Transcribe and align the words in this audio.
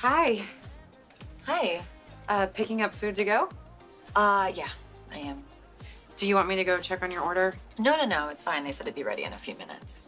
Hi. 0.00 0.40
Hi. 1.44 1.82
Uh, 2.26 2.46
picking 2.46 2.80
up 2.80 2.94
food 2.94 3.14
to 3.16 3.24
go? 3.26 3.50
Uh, 4.16 4.50
yeah, 4.54 4.70
I 5.12 5.18
am. 5.18 5.44
Do 6.16 6.26
you 6.26 6.36
want 6.36 6.48
me 6.48 6.56
to 6.56 6.64
go 6.64 6.80
check 6.80 7.02
on 7.02 7.10
your 7.10 7.20
order? 7.20 7.54
No, 7.78 7.98
no, 7.98 8.06
no, 8.06 8.30
it's 8.30 8.42
fine. 8.42 8.64
They 8.64 8.72
said 8.72 8.86
it'd 8.86 8.94
be 8.94 9.02
ready 9.02 9.24
in 9.24 9.34
a 9.34 9.38
few 9.38 9.54
minutes. 9.56 10.06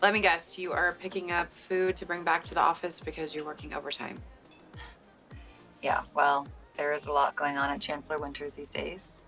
Let 0.00 0.12
me 0.14 0.20
guess, 0.20 0.56
you 0.56 0.70
are 0.70 0.96
picking 1.00 1.32
up 1.32 1.52
food 1.52 1.96
to 1.96 2.06
bring 2.06 2.22
back 2.22 2.44
to 2.44 2.54
the 2.54 2.60
office 2.60 3.00
because 3.00 3.34
you're 3.34 3.44
working 3.44 3.74
overtime. 3.74 4.22
Yeah, 5.82 6.02
well, 6.14 6.46
there 6.76 6.92
is 6.92 7.06
a 7.06 7.12
lot 7.12 7.34
going 7.34 7.56
on 7.56 7.70
at 7.70 7.80
Chancellor 7.80 8.20
Winters 8.20 8.54
these 8.54 8.70
days. 8.70 9.24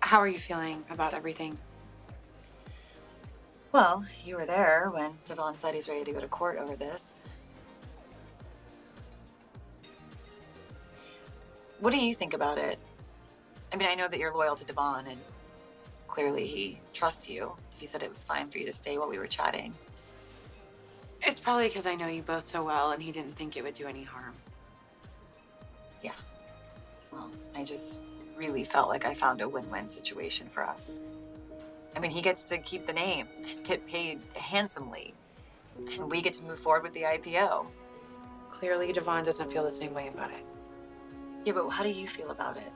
How 0.00 0.18
are 0.18 0.26
you 0.26 0.40
feeling 0.40 0.84
about 0.90 1.14
everything? 1.14 1.56
Well, 3.70 4.04
you 4.24 4.34
were 4.34 4.46
there 4.46 4.90
when 4.92 5.12
Devon 5.24 5.56
said 5.58 5.74
he's 5.74 5.88
ready 5.88 6.02
to 6.02 6.12
go 6.12 6.20
to 6.20 6.26
court 6.26 6.58
over 6.58 6.74
this. 6.74 7.24
What 11.80 11.92
do 11.92 11.98
you 11.98 12.14
think 12.14 12.34
about 12.34 12.58
it? 12.58 12.78
I 13.72 13.76
mean, 13.76 13.88
I 13.88 13.94
know 13.94 14.06
that 14.06 14.18
you're 14.18 14.34
loyal 14.34 14.54
to 14.54 14.64
Devon, 14.64 15.06
and 15.06 15.18
clearly 16.08 16.46
he 16.46 16.78
trusts 16.92 17.28
you. 17.28 17.52
He 17.70 17.86
said 17.86 18.02
it 18.02 18.10
was 18.10 18.22
fine 18.22 18.50
for 18.50 18.58
you 18.58 18.66
to 18.66 18.72
stay 18.72 18.98
while 18.98 19.08
we 19.08 19.18
were 19.18 19.26
chatting. 19.26 19.72
It's 21.22 21.40
probably 21.40 21.68
because 21.68 21.86
I 21.86 21.94
know 21.94 22.06
you 22.06 22.20
both 22.20 22.44
so 22.44 22.64
well 22.64 22.92
and 22.92 23.02
he 23.02 23.12
didn't 23.12 23.36
think 23.36 23.56
it 23.56 23.62
would 23.62 23.74
do 23.74 23.86
any 23.86 24.02
harm. 24.02 24.34
Yeah. 26.02 26.12
Well, 27.12 27.30
I 27.54 27.64
just 27.64 28.02
really 28.36 28.64
felt 28.64 28.88
like 28.88 29.06
I 29.06 29.14
found 29.14 29.40
a 29.40 29.48
win 29.48 29.68
win 29.70 29.88
situation 29.88 30.48
for 30.48 30.66
us. 30.66 31.00
I 31.96 32.00
mean, 32.00 32.10
he 32.10 32.20
gets 32.22 32.44
to 32.50 32.58
keep 32.58 32.86
the 32.86 32.92
name 32.92 33.26
and 33.36 33.64
get 33.64 33.86
paid 33.86 34.20
handsomely, 34.34 35.14
and 35.76 36.10
we 36.10 36.20
get 36.20 36.34
to 36.34 36.44
move 36.44 36.58
forward 36.58 36.82
with 36.82 36.94
the 36.94 37.02
IPO. 37.02 37.66
Clearly, 38.50 38.92
Devon 38.92 39.24
doesn't 39.24 39.50
feel 39.50 39.64
the 39.64 39.72
same 39.72 39.94
way 39.94 40.08
about 40.08 40.30
it. 40.30 40.44
Yeah, 41.44 41.54
but 41.54 41.68
how 41.70 41.82
do 41.82 41.90
you 41.90 42.06
feel 42.06 42.30
about 42.30 42.58
it? 42.58 42.72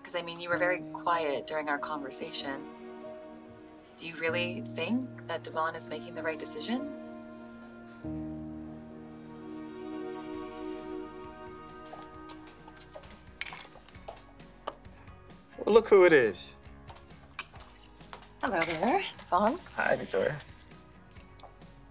Because, 0.00 0.14
I 0.14 0.22
mean, 0.22 0.40
you 0.40 0.48
were 0.48 0.58
very 0.58 0.80
quiet 0.92 1.46
during 1.46 1.68
our 1.68 1.78
conversation. 1.78 2.62
Do 3.96 4.06
you 4.06 4.14
really 4.16 4.62
think 4.74 5.26
that 5.26 5.42
Devon 5.42 5.74
is 5.74 5.88
making 5.88 6.14
the 6.14 6.22
right 6.22 6.38
decision? 6.38 6.90
Well, 15.64 15.74
look 15.74 15.88
who 15.88 16.04
it 16.04 16.12
is. 16.12 16.52
Hello 18.42 18.60
there, 18.60 19.02
Devon. 19.18 19.58
Hi, 19.76 19.96
Victoria. 19.96 20.36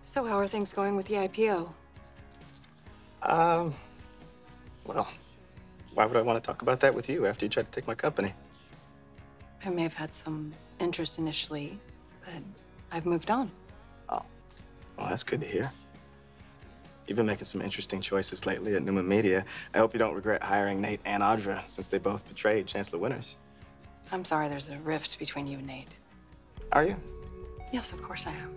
So, 0.04 0.26
how 0.26 0.38
are 0.40 0.48
things 0.48 0.74
going 0.74 0.96
with 0.96 1.06
the 1.06 1.16
IPO? 1.16 1.70
Um, 3.22 3.76
well, 4.86 5.08
why 6.00 6.06
would 6.06 6.16
I 6.16 6.22
want 6.22 6.42
to 6.42 6.48
talk 6.48 6.62
about 6.62 6.80
that 6.80 6.96
with 6.96 7.10
you 7.10 7.26
after 7.26 7.44
you 7.44 7.50
tried 7.50 7.66
to 7.66 7.72
take 7.72 7.86
my 7.86 7.94
company? 7.94 8.34
I 9.66 9.70
may 9.70 9.84
have 9.84 9.96
had 9.96 10.14
some 10.14 10.54
interest 10.80 11.20
initially, 11.20 11.78
but 12.22 12.42
I've 12.90 13.06
moved 13.06 13.30
on. 13.30 13.52
Oh, 14.08 14.24
well, 14.98 15.10
that's 15.10 15.24
good 15.24 15.42
to 15.42 15.48
hear. 15.48 15.74
You've 17.06 17.18
been 17.18 17.26
making 17.26 17.48
some 17.48 17.62
interesting 17.62 18.00
choices 18.00 18.46
lately 18.46 18.76
at 18.76 18.84
Newman 18.84 19.10
Media. 19.10 19.44
I 19.74 19.80
hope 19.80 19.92
you 19.92 20.00
don't 20.00 20.16
regret 20.16 20.42
hiring 20.42 20.80
Nate 20.80 21.02
and 21.04 21.22
Audra 21.22 21.68
since 21.68 21.90
they 21.90 21.98
both 21.98 22.26
betrayed 22.30 22.66
Chancellor 22.66 23.00
Winters. 23.00 23.36
I'm 24.10 24.24
sorry 24.24 24.48
there's 24.48 24.70
a 24.70 24.78
rift 24.78 25.20
between 25.20 25.48
you 25.48 25.58
and 25.58 25.68
Nate. 25.68 25.98
Are 26.72 26.86
you? 26.86 26.96
Yes, 27.74 27.92
of 27.92 28.02
course 28.02 28.26
I 28.26 28.32
am. 28.32 28.56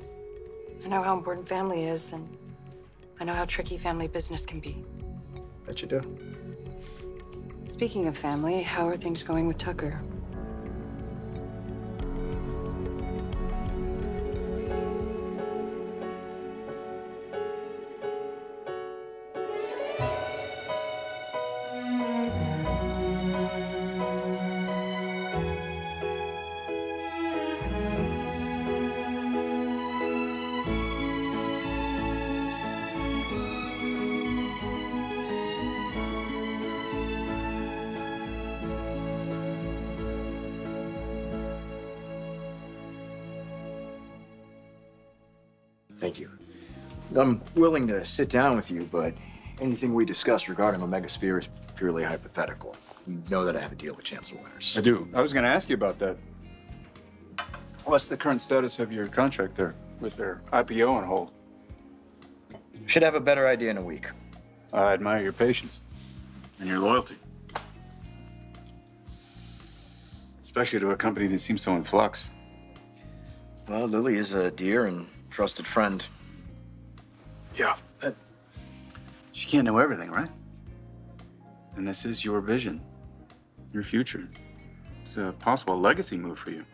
I 0.84 0.86
know 0.86 1.02
how 1.02 1.16
important 1.18 1.48
family 1.48 1.86
is, 1.86 2.12
and 2.12 2.38
I 3.18 3.24
know 3.24 3.34
how 3.34 3.46
tricky 3.46 3.78
family 3.78 4.06
business 4.06 4.46
can 4.46 4.60
be. 4.60 4.84
Bet 5.66 5.82
you 5.82 5.88
do. 5.88 6.18
Speaking 7.66 8.08
of 8.08 8.16
family, 8.16 8.62
how 8.62 8.88
are 8.88 8.96
things 8.96 9.22
going 9.22 9.46
with 9.46 9.56
Tucker? 9.56 10.00
Thank 46.12 46.28
you. 46.28 47.18
I'm 47.18 47.40
willing 47.54 47.86
to 47.88 48.04
sit 48.04 48.28
down 48.28 48.54
with 48.54 48.70
you, 48.70 48.86
but 48.92 49.14
anything 49.62 49.94
we 49.94 50.04
discuss 50.04 50.46
regarding 50.46 50.82
Omega 50.82 51.08
Sphere 51.08 51.38
is 51.38 51.48
purely 51.74 52.02
hypothetical. 52.02 52.76
You 53.06 53.22
know 53.30 53.46
that 53.46 53.56
I 53.56 53.60
have 53.60 53.72
a 53.72 53.74
deal 53.74 53.94
with 53.94 54.04
Chancellor 54.04 54.42
Winters. 54.42 54.76
I 54.76 54.82
do. 54.82 55.08
I 55.14 55.22
was 55.22 55.32
going 55.32 55.44
to 55.44 55.48
ask 55.48 55.70
you 55.70 55.74
about 55.74 55.98
that. 56.00 56.18
What's 57.86 58.08
the 58.08 58.16
current 58.18 58.42
status 58.42 58.78
of 58.78 58.92
your 58.92 59.06
contract 59.06 59.56
there 59.56 59.74
with 60.00 60.14
their 60.16 60.42
IPO 60.52 60.90
on 60.90 61.04
hold? 61.04 61.32
Should 62.84 63.02
have 63.02 63.14
a 63.14 63.20
better 63.20 63.48
idea 63.48 63.70
in 63.70 63.78
a 63.78 63.82
week. 63.82 64.08
I 64.70 64.92
admire 64.92 65.22
your 65.22 65.32
patience 65.32 65.80
and 66.60 66.68
your 66.68 66.78
loyalty. 66.78 67.16
Especially 70.44 70.78
to 70.78 70.90
a 70.90 70.96
company 70.96 71.26
that 71.28 71.38
seems 71.38 71.62
so 71.62 71.72
in 71.72 71.84
flux. 71.84 72.28
Well, 73.66 73.86
Lily 73.86 74.16
is 74.16 74.34
a 74.34 74.50
dear 74.50 74.84
and 74.84 75.06
trusted 75.32 75.66
friend. 75.66 76.06
Yeah. 77.56 77.76
But 78.00 78.14
she 79.32 79.48
can't 79.48 79.64
know 79.64 79.78
everything, 79.78 80.10
right? 80.10 80.30
And 81.76 81.88
this 81.88 82.04
is 82.04 82.24
your 82.24 82.40
vision, 82.40 82.80
your 83.72 83.82
future. 83.82 84.28
It's 85.02 85.16
a 85.16 85.34
possible 85.38 85.78
legacy 85.78 86.16
move 86.16 86.38
for 86.38 86.50
you. 86.50 86.64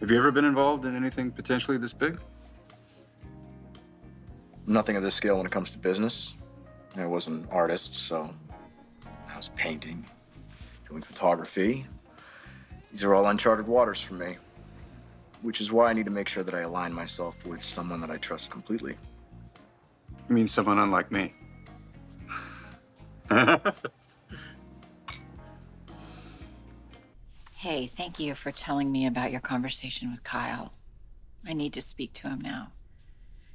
Have 0.00 0.10
you 0.10 0.16
ever 0.16 0.30
been 0.30 0.44
involved 0.44 0.84
in 0.84 0.96
anything 0.96 1.30
potentially 1.30 1.76
this 1.76 1.92
big? 1.92 2.20
Nothing 4.66 4.96
of 4.96 5.02
this 5.02 5.14
scale 5.14 5.36
when 5.36 5.46
it 5.46 5.52
comes 5.52 5.70
to 5.70 5.78
business. 5.78 6.36
I 6.96 7.06
was 7.06 7.26
an 7.26 7.46
artist, 7.50 7.94
so 7.94 8.32
I 9.28 9.36
was 9.36 9.48
painting, 9.50 10.04
doing 10.88 11.02
photography. 11.02 11.86
These 12.90 13.02
are 13.02 13.14
all 13.14 13.26
uncharted 13.26 13.66
waters 13.66 14.00
for 14.00 14.14
me, 14.14 14.36
which 15.44 15.60
is 15.60 15.70
why 15.70 15.90
I 15.90 15.92
need 15.92 16.06
to 16.06 16.10
make 16.10 16.28
sure 16.28 16.42
that 16.42 16.54
I 16.54 16.60
align 16.60 16.92
myself 16.92 17.46
with 17.46 17.62
someone 17.62 18.00
that 18.00 18.10
I 18.10 18.16
trust 18.16 18.50
completely. 18.50 18.96
You 20.28 20.34
mean 20.34 20.46
someone 20.46 20.78
unlike 20.78 21.12
me? 21.12 21.34
Hey, 27.64 27.86
thank 27.86 28.20
you 28.20 28.34
for 28.34 28.52
telling 28.52 28.92
me 28.92 29.06
about 29.06 29.32
your 29.32 29.40
conversation 29.40 30.10
with 30.10 30.22
Kyle. 30.22 30.74
I 31.46 31.54
need 31.54 31.72
to 31.72 31.80
speak 31.80 32.12
to 32.12 32.28
him 32.28 32.42
now. 32.42 32.72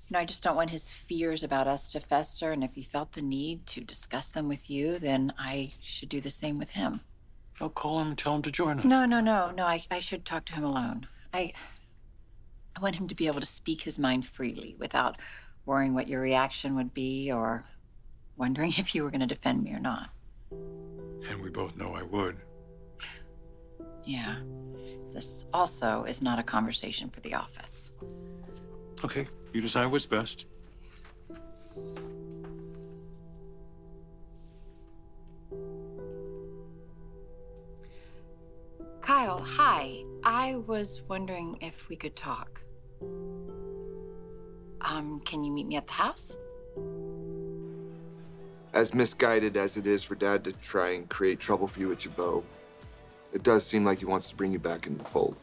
You 0.08 0.16
know, 0.16 0.20
I 0.20 0.26
just 0.26 0.42
don't 0.42 0.56
want 0.56 0.72
his 0.72 0.92
fears 0.92 1.44
about 1.44 1.68
us 1.68 1.92
to 1.92 2.00
fester, 2.00 2.52
and 2.52 2.64
if 2.64 2.74
he 2.74 2.82
felt 2.82 3.12
the 3.12 3.22
need 3.22 3.68
to 3.68 3.82
discuss 3.82 4.30
them 4.30 4.48
with 4.48 4.68
you, 4.68 4.98
then 4.98 5.32
I 5.38 5.74
should 5.84 6.10
do 6.10 6.22
the 6.22 6.32
same 6.32 6.58
with 6.58 6.72
him. 6.72 7.02
I'll 7.62 7.70
call 7.70 8.00
him 8.00 8.08
and 8.08 8.18
tell 8.18 8.34
him 8.34 8.42
to 8.42 8.52
join 8.52 8.80
us. 8.80 8.84
No, 8.84 9.06
no, 9.06 9.20
no, 9.20 9.52
no, 9.52 9.66
I, 9.68 9.84
I 9.92 10.00
should 10.00 10.26
talk 10.26 10.44
to 10.46 10.56
him 10.56 10.64
alone. 10.64 11.06
I, 11.32 11.54
I 12.80 12.82
want 12.82 12.96
him 12.96 13.10
to 13.10 13.16
be 13.16 13.28
able 13.28 13.42
to 13.42 13.46
speak 13.46 13.82
his 13.82 14.00
mind 14.00 14.26
freely 14.26 14.78
without 14.80 15.18
worrying 15.66 15.94
what 15.94 16.08
your 16.08 16.22
reaction 16.22 16.78
would 16.78 16.94
be 16.94 17.30
or 17.30 17.66
wondering 18.38 18.74
if 18.78 18.96
you 18.96 19.04
were 19.04 19.12
going 19.12 19.20
to 19.20 19.28
defend 19.28 19.64
me 19.64 19.74
or 19.74 19.80
not. 19.80 20.12
And 20.50 21.42
we 21.42 21.50
both 21.50 21.76
know 21.76 21.94
I 21.94 22.04
would. 22.04 22.38
Yeah. 24.06 24.38
This 25.12 25.44
also 25.54 26.06
is 26.06 26.22
not 26.22 26.40
a 26.40 26.44
conversation 26.44 27.10
for 27.10 27.20
the 27.20 27.34
office. 27.34 27.92
Okay, 29.04 29.28
you 29.52 29.60
decide 29.60 29.88
what's 29.88 30.06
best. 30.06 30.46
Kyle, 39.02 39.44
hi. 39.44 40.06
I 40.24 40.56
was 40.66 41.02
wondering 41.10 41.58
if 41.60 41.90
we 41.90 41.98
could 41.98 42.16
talk. 42.16 42.62
Um, 44.90 45.22
can 45.24 45.44
you 45.44 45.52
meet 45.52 45.68
me 45.68 45.76
at 45.78 45.86
the 45.86 45.94
house? 45.94 46.38
As 48.74 48.94
misguided 48.94 49.56
as 49.56 49.78
it 49.78 49.86
is 49.86 50.04
for 50.04 50.16
Dad 50.16 50.44
to 50.46 50.52
try 50.54 50.92
and 50.92 51.08
create 51.08 51.40
trouble 51.40 51.68
for 51.68 51.80
you 51.80 51.92
at 51.92 52.00
Jabot, 52.00 52.44
it 53.32 53.44
does 53.44 53.66
seem 53.66 53.86
like 53.86 54.00
he 54.00 54.06
wants 54.06 54.30
to 54.30 54.36
bring 54.36 54.52
you 54.52 54.58
back 54.58 54.88
in 54.88 54.98
the 54.98 55.04
fold. 55.04 55.36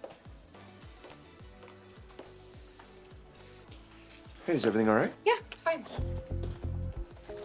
Hey, 4.47 4.55
is 4.55 4.67
everything 4.67 4.89
all 4.89 4.97
right? 4.97 5.13
Yeah, 5.25 5.39
it's 5.53 5.63
fine. 5.63 5.85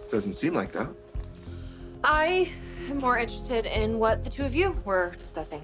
Doesn't 0.09 0.33
seem 0.33 0.55
like 0.55 0.71
that. 0.71 0.89
I 2.03 2.51
am 2.89 2.97
more 2.97 3.19
interested 3.19 3.67
in 3.67 3.99
what 3.99 4.23
the 4.23 4.29
two 4.29 4.43
of 4.43 4.55
you 4.55 4.79
were 4.85 5.13
discussing. 5.19 5.63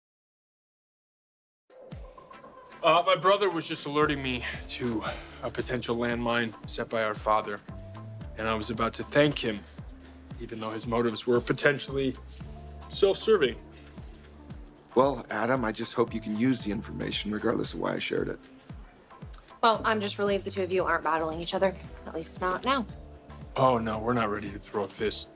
Uh, 2.83 3.03
my 3.05 3.15
brother 3.15 3.49
was 3.49 3.67
just 3.67 3.85
alerting 3.85 4.21
me 4.23 4.43
to 4.67 5.03
a 5.43 5.51
potential 5.51 5.95
landmine 5.95 6.51
set 6.67 6.89
by 6.89 7.03
our 7.03 7.13
father, 7.13 7.59
and 8.39 8.47
I 8.47 8.55
was 8.55 8.71
about 8.71 8.93
to 8.93 9.03
thank 9.03 9.37
him, 9.37 9.59
even 10.39 10.59
though 10.59 10.71
his 10.71 10.87
motives 10.87 11.27
were 11.27 11.39
potentially 11.39 12.15
self 12.89 13.17
serving. 13.17 13.55
Well, 14.95 15.23
Adam, 15.29 15.63
I 15.63 15.71
just 15.71 15.93
hope 15.93 16.13
you 16.13 16.19
can 16.19 16.37
use 16.37 16.63
the 16.63 16.71
information 16.71 17.31
regardless 17.31 17.73
of 17.73 17.79
why 17.79 17.93
I 17.93 17.99
shared 17.99 18.29
it. 18.29 18.39
Well, 19.61 19.79
I'm 19.85 19.99
just 19.99 20.17
relieved 20.17 20.45
the 20.45 20.51
two 20.51 20.63
of 20.63 20.71
you 20.71 20.83
aren't 20.83 21.03
battling 21.03 21.39
each 21.39 21.53
other. 21.53 21.75
At 22.07 22.15
least 22.15 22.41
not 22.41 22.65
now. 22.65 22.85
Oh, 23.55 23.77
no, 23.77 23.99
we're 23.99 24.13
not 24.13 24.31
ready 24.31 24.49
to 24.49 24.57
throw 24.57 24.85
a 24.85 24.87
fist 24.87 25.29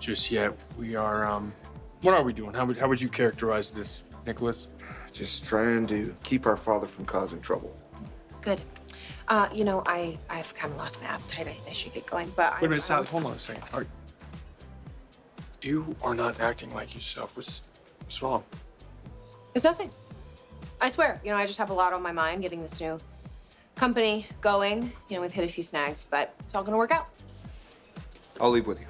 just 0.00 0.30
yet. 0.30 0.56
We 0.78 0.96
are, 0.96 1.26
um, 1.26 1.52
what 2.00 2.14
are 2.14 2.22
we 2.22 2.32
doing? 2.32 2.54
How 2.54 2.64
would, 2.64 2.78
how 2.78 2.88
would 2.88 3.02
you 3.02 3.10
characterize 3.10 3.70
this, 3.70 4.02
Nicholas? 4.24 4.68
Just 5.16 5.44
trying 5.44 5.86
to 5.86 6.14
keep 6.24 6.44
our 6.44 6.58
father 6.58 6.86
from 6.86 7.06
causing 7.06 7.40
trouble. 7.40 7.74
Good. 8.42 8.60
Uh, 9.28 9.48
you 9.50 9.64
know, 9.64 9.82
I 9.86 10.18
I've 10.28 10.54
kind 10.54 10.74
of 10.74 10.78
lost 10.78 11.00
my 11.00 11.08
appetite. 11.08 11.48
I, 11.48 11.56
I 11.70 11.72
should 11.72 11.94
get 11.94 12.06
going, 12.06 12.30
but 12.36 12.52
I, 12.52 12.56
Wait 12.56 12.66
a 12.66 12.68
minute, 12.68 12.76
I 12.84 12.86
Sal, 12.86 12.98
was- 12.98 13.10
hold 13.10 13.24
on 13.24 13.32
a 13.32 13.38
second. 13.38 13.62
Are, 13.72 13.86
you 15.62 15.96
are 16.04 16.14
not 16.14 16.38
acting 16.38 16.72
like 16.74 16.94
yourself. 16.94 17.34
What's, 17.34 17.64
what's 18.00 18.20
wrong? 18.20 18.44
It's 19.54 19.64
nothing. 19.64 19.90
I 20.82 20.90
swear. 20.90 21.18
You 21.24 21.30
know, 21.30 21.38
I 21.38 21.46
just 21.46 21.58
have 21.58 21.70
a 21.70 21.74
lot 21.74 21.94
on 21.94 22.02
my 22.02 22.12
mind 22.12 22.42
getting 22.42 22.60
this 22.60 22.78
new 22.78 23.00
company 23.74 24.26
going. 24.42 24.92
You 25.08 25.16
know, 25.16 25.22
we've 25.22 25.32
hit 25.32 25.46
a 25.46 25.48
few 25.48 25.64
snags, 25.64 26.04
but 26.04 26.34
it's 26.40 26.54
all 26.54 26.62
gonna 26.62 26.76
work 26.76 26.92
out. 26.92 27.08
I'll 28.38 28.50
leave 28.50 28.66
with 28.66 28.80
you. 28.80 28.86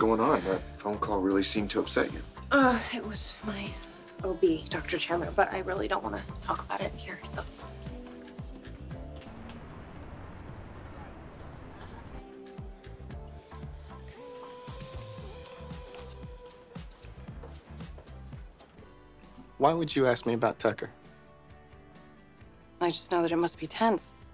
Going 0.00 0.18
on? 0.18 0.42
That 0.44 0.62
phone 0.80 0.96
call 0.98 1.20
really 1.20 1.42
seemed 1.42 1.70
to 1.70 1.80
upset 1.80 2.10
you. 2.12 2.20
Uh, 2.50 2.76
it 2.92 3.06
was 3.06 3.36
my 3.46 3.70
OB, 4.24 4.68
Dr. 4.70 4.98
Chandler, 4.98 5.30
but 5.36 5.52
I 5.52 5.58
really 5.60 5.86
don't 5.86 6.02
want 6.02 6.16
to 6.16 6.22
talk 6.40 6.64
about 6.64 6.80
it 6.80 6.92
here. 6.96 7.20
So, 7.28 7.44
Why 19.58 19.74
would 19.74 19.94
you 19.94 20.06
ask 20.06 20.24
me 20.24 20.32
about 20.32 20.58
Tucker? 20.58 20.88
I 22.80 22.88
just 22.88 23.12
know 23.12 23.20
that 23.20 23.30
it 23.30 23.36
must 23.36 23.60
be 23.60 23.66
tense. 23.66 24.30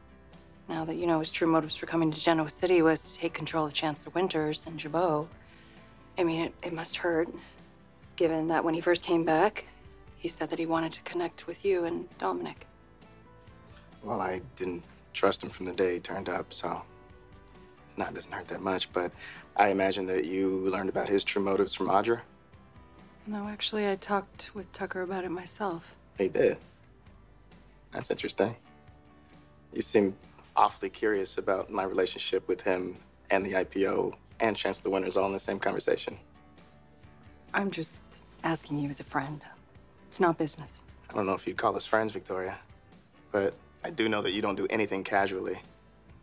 Now 0.69 0.85
that 0.85 0.95
you 0.95 1.09
know 1.09 1.19
his 1.19 1.33
true 1.33 1.49
motives 1.49 1.75
for 1.75 1.87
coming 1.87 2.13
to 2.13 2.21
Genoa 2.21 2.49
City 2.49 2.81
was 2.81 3.11
to 3.11 3.19
take 3.19 3.35
control 3.35 3.67
of 3.67 3.73
Chancellor 3.73 4.13
Winters 4.15 4.65
and 4.67 4.79
Jabot. 4.79 5.29
I 6.19 6.25
mean, 6.25 6.47
it, 6.47 6.55
it 6.63 6.73
must 6.73 6.97
hurt, 6.97 7.29
given 8.17 8.49
that 8.49 8.65
when 8.65 8.75
he 8.75 8.81
first 8.81 9.05
came 9.05 9.25
back, 9.25 9.67
he 10.17 10.29
said 10.29 10.51
that 10.51 10.59
he 10.59 10.67
wanted 10.67 10.93
to 10.93 11.03
connect 11.03 11.47
with 11.47 11.65
you 11.65 11.85
and 11.85 12.09
Dominic. 12.19 12.67
Well, 14.03 14.21
I 14.21 14.41
didn't 14.57 14.85
trust 15.13 15.43
him 15.43 15.51
from 15.51 15.67
the 15.67 15.73
day 15.73 15.95
he 15.95 16.01
turned 16.01 16.29
up, 16.29 16.53
so. 16.53 16.83
No, 17.97 18.07
it 18.07 18.15
doesn't 18.15 18.33
hurt 18.33 18.49
that 18.49 18.61
much, 18.61 18.93
but 18.93 19.13
I 19.57 19.69
imagine 19.69 20.07
that 20.07 20.25
you 20.27 20.71
learned 20.71 20.89
about 20.89 21.09
his 21.09 21.25
true 21.25 21.43
motives 21.43 21.75
from 21.75 21.89
Audra. 21.89 22.21
No, 23.27 23.49
actually, 23.49 23.89
I 23.89 23.97
talked 23.97 24.55
with 24.55 24.71
Tucker 24.73 25.03
about 25.03 25.25
it 25.25 25.31
myself. 25.31 25.97
He 26.17 26.29
did. 26.29 26.59
That's 27.93 28.11
interesting. 28.11 28.55
You 29.73 29.83
seem 29.83 30.17
awfully 30.55 30.91
curious 30.91 31.39
about 31.39 31.71
my 31.71 31.85
relationship 31.85 32.47
with 32.49 32.61
him 32.63 32.97
and 33.31 33.45
the 33.45 33.53
IPO 33.53 34.15
and 34.41 34.57
Chancellor 34.57 34.91
Winters 34.91 35.17
all 35.17 35.27
in 35.27 35.33
the 35.33 35.41
same 35.41 35.59
conversation. 35.59 36.19
I'm 37.55 37.71
just 37.71 38.05
asking 38.45 38.79
you 38.79 38.89
as 38.89 39.01
a 39.01 39.05
friend. 39.05 39.45
It's 40.09 40.21
not 40.21 40.39
business. 40.39 40.83
I 41.11 41.15
don't 41.15 41.27
know 41.27 41.35
if 41.35 41.47
you'd 41.47 41.57
call 41.57 41.77
us 41.77 41.87
friends, 41.87 42.13
Victoria, 42.13 42.59
but 43.33 43.55
I 43.85 43.91
do 43.91 44.09
know 44.09 44.23
that 44.23 44.33
you 44.33 44.43
don't 44.43 44.57
do 44.57 44.67
anything 44.71 45.05
casually. 45.05 45.57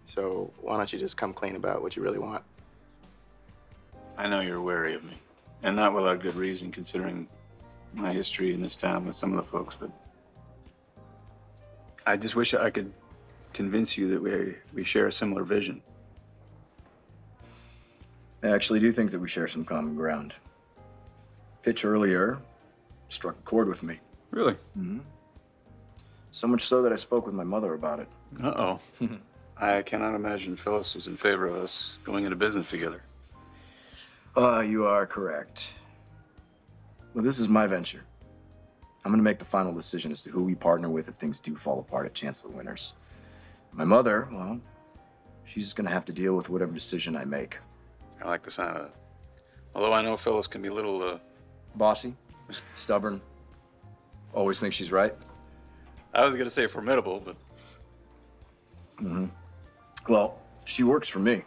So 0.05 0.51
why 0.61 0.77
don't 0.77 0.91
you 0.91 0.99
just 0.99 1.17
come 1.17 1.33
clean 1.33 1.55
about 1.55 1.81
what 1.81 1.95
you 1.95 2.03
really 2.03 2.19
want? 2.19 2.43
I 4.17 4.27
know 4.27 4.41
you're 4.41 4.61
wary 4.61 4.93
of 4.93 5.03
me, 5.03 5.13
and 5.63 5.75
not 5.75 5.93
without 5.93 6.21
good 6.21 6.35
reason, 6.35 6.71
considering 6.71 7.27
my 7.93 8.11
history 8.11 8.53
in 8.53 8.61
this 8.61 8.75
town 8.75 9.05
with 9.05 9.15
some 9.15 9.31
of 9.31 9.37
the 9.37 9.43
folks. 9.43 9.75
But 9.75 9.91
I 12.05 12.17
just 12.17 12.35
wish 12.35 12.53
I 12.53 12.69
could 12.69 12.91
convince 13.53 13.97
you 13.97 14.09
that 14.09 14.21
we 14.21 14.55
we 14.73 14.83
share 14.83 15.07
a 15.07 15.11
similar 15.11 15.43
vision. 15.43 15.81
I 18.43 18.49
actually 18.49 18.79
do 18.79 18.91
think 18.91 19.11
that 19.11 19.19
we 19.19 19.27
share 19.27 19.47
some 19.47 19.63
common 19.63 19.95
ground. 19.95 20.35
Pitch 21.61 21.85
earlier 21.85 22.39
struck 23.07 23.39
a 23.39 23.41
chord 23.43 23.69
with 23.69 23.83
me. 23.83 23.99
Really? 24.31 24.53
Mm-hmm. 24.77 24.99
So 26.31 26.47
much 26.47 26.63
so 26.63 26.81
that 26.81 26.91
I 26.91 26.95
spoke 26.95 27.25
with 27.25 27.35
my 27.35 27.43
mother 27.43 27.73
about 27.73 27.99
it. 27.99 28.09
Uh 28.41 28.53
oh. 28.57 28.79
I 29.57 29.81
cannot 29.83 30.15
imagine 30.15 30.55
Phyllis 30.55 30.95
was 30.95 31.07
in 31.07 31.15
favor 31.15 31.45
of 31.45 31.55
us 31.55 31.97
going 32.03 32.25
into 32.25 32.35
business 32.35 32.69
together. 32.69 33.01
Uh, 34.35 34.59
you 34.61 34.85
are 34.85 35.05
correct. 35.05 35.79
Well, 37.13 37.23
this 37.23 37.39
is 37.39 37.47
my 37.47 37.67
venture. 37.67 38.03
I'm 39.05 39.11
gonna 39.11 39.23
make 39.23 39.39
the 39.39 39.45
final 39.45 39.71
decision 39.71 40.11
as 40.11 40.23
to 40.23 40.31
who 40.31 40.43
we 40.43 40.55
partner 40.55 40.89
with 40.89 41.07
if 41.07 41.15
things 41.15 41.39
do 41.39 41.55
fall 41.55 41.79
apart 41.79 42.07
at 42.07 42.13
Chancellor 42.13 42.51
Winters. 42.51 42.93
My 43.71 43.85
mother, 43.85 44.27
well, 44.31 44.59
she's 45.45 45.63
just 45.63 45.75
gonna 45.75 45.91
have 45.91 46.05
to 46.05 46.11
deal 46.13 46.35
with 46.35 46.49
whatever 46.49 46.73
decision 46.73 47.15
I 47.15 47.25
make. 47.25 47.57
I 48.23 48.27
like 48.27 48.43
the 48.43 48.51
sound 48.51 48.77
of 48.77 48.85
it. 48.85 48.91
Although 49.75 49.93
I 49.93 50.01
know 50.01 50.15
Phyllis 50.15 50.47
can 50.47 50.61
be 50.61 50.69
a 50.69 50.73
little, 50.73 51.03
uh, 51.03 51.17
Bossy, 51.75 52.15
stubborn, 52.75 53.21
always 54.33 54.59
thinks 54.59 54.75
she's 54.75 54.91
right. 54.91 55.13
I 56.13 56.25
was 56.25 56.35
gonna 56.35 56.49
say 56.49 56.67
formidable, 56.67 57.19
but 57.19 57.35
hmm 58.99 59.25
Well, 60.07 60.39
she 60.65 60.83
works 60.83 61.07
for 61.07 61.19
me, 61.19 61.43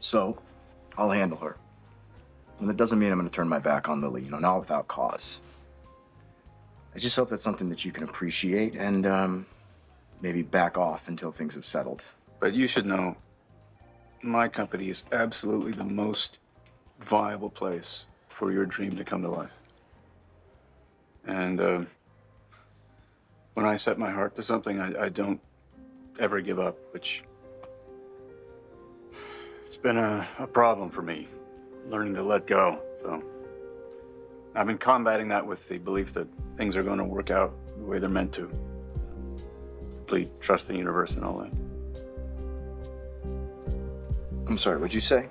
so 0.00 0.38
I'll 0.96 1.10
handle 1.10 1.38
her. 1.38 1.56
And 2.58 2.68
that 2.68 2.76
doesn't 2.78 2.98
mean 2.98 3.12
I'm 3.12 3.18
gonna 3.18 3.28
turn 3.28 3.48
my 3.48 3.58
back 3.58 3.88
on 3.88 4.00
Lily, 4.00 4.22
you 4.22 4.30
know, 4.30 4.38
not 4.38 4.58
without 4.58 4.88
cause. 4.88 5.40
I 6.94 6.98
just 6.98 7.14
hope 7.14 7.28
that's 7.28 7.42
something 7.42 7.68
that 7.68 7.84
you 7.84 7.92
can 7.92 8.04
appreciate 8.04 8.74
and 8.74 9.06
um, 9.06 9.46
maybe 10.22 10.40
back 10.40 10.78
off 10.78 11.08
until 11.08 11.30
things 11.30 11.54
have 11.54 11.66
settled. 11.66 12.02
But 12.40 12.54
you 12.54 12.66
should 12.66 12.86
know, 12.86 13.16
my 14.22 14.48
company 14.48 14.88
is 14.88 15.04
absolutely 15.12 15.72
the 15.72 15.84
most 15.84 16.38
viable 17.00 17.50
place 17.50 18.06
for 18.28 18.52
your 18.52 18.66
dream 18.66 18.96
to 18.96 19.04
come 19.04 19.22
to 19.22 19.28
life. 19.28 19.56
And 21.26 21.60
uh, 21.60 21.80
when 23.54 23.66
I 23.66 23.76
set 23.76 23.98
my 23.98 24.10
heart 24.10 24.34
to 24.36 24.42
something, 24.42 24.80
I, 24.80 25.04
I 25.04 25.08
don't 25.08 25.40
ever 26.18 26.40
give 26.40 26.58
up, 26.58 26.76
which 26.92 27.24
it's 29.60 29.76
been 29.76 29.96
a, 29.96 30.28
a 30.38 30.46
problem 30.46 30.90
for 30.90 31.02
me, 31.02 31.28
learning 31.88 32.14
to 32.14 32.22
let 32.22 32.46
go. 32.46 32.80
So 32.98 33.22
I've 34.54 34.66
been 34.66 34.78
combating 34.78 35.28
that 35.28 35.46
with 35.46 35.68
the 35.68 35.78
belief 35.78 36.12
that 36.14 36.28
things 36.56 36.76
are 36.76 36.82
going 36.82 36.98
to 36.98 37.04
work 37.04 37.30
out 37.30 37.54
the 37.76 37.84
way 37.84 37.98
they're 37.98 38.08
meant 38.08 38.32
to. 38.34 38.50
Simply 39.90 40.28
trust 40.40 40.68
the 40.68 40.76
universe 40.76 41.14
and 41.14 41.24
all 41.24 41.38
that. 41.38 41.65
I'm 44.48 44.56
sorry, 44.56 44.78
what'd 44.78 44.94
you 44.94 45.00
say? 45.00 45.26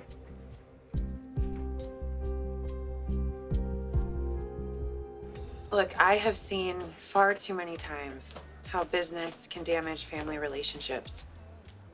Look, 5.72 5.98
I 5.98 6.16
have 6.16 6.36
seen 6.36 6.76
far 6.98 7.34
too 7.34 7.54
many 7.54 7.76
times 7.76 8.34
how 8.68 8.84
business 8.84 9.46
can 9.50 9.62
damage 9.62 10.04
family 10.04 10.38
relationships. 10.38 11.26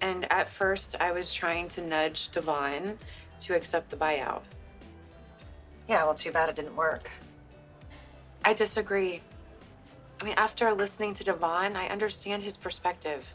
And 0.00 0.30
at 0.32 0.48
first, 0.48 0.96
I 1.00 1.12
was 1.12 1.32
trying 1.32 1.68
to 1.68 1.86
nudge 1.86 2.30
Devon 2.30 2.98
to 3.40 3.56
accept 3.56 3.90
the 3.90 3.96
buyout. 3.96 4.42
Yeah, 5.88 6.04
well, 6.04 6.14
too 6.14 6.32
bad 6.32 6.48
it 6.48 6.56
didn't 6.56 6.76
work. 6.76 7.10
I 8.44 8.52
disagree. 8.52 9.20
I 10.20 10.24
mean, 10.24 10.34
after 10.36 10.72
listening 10.72 11.14
to 11.14 11.24
Devon, 11.24 11.76
I 11.76 11.86
understand 11.88 12.42
his 12.42 12.56
perspective. 12.56 13.34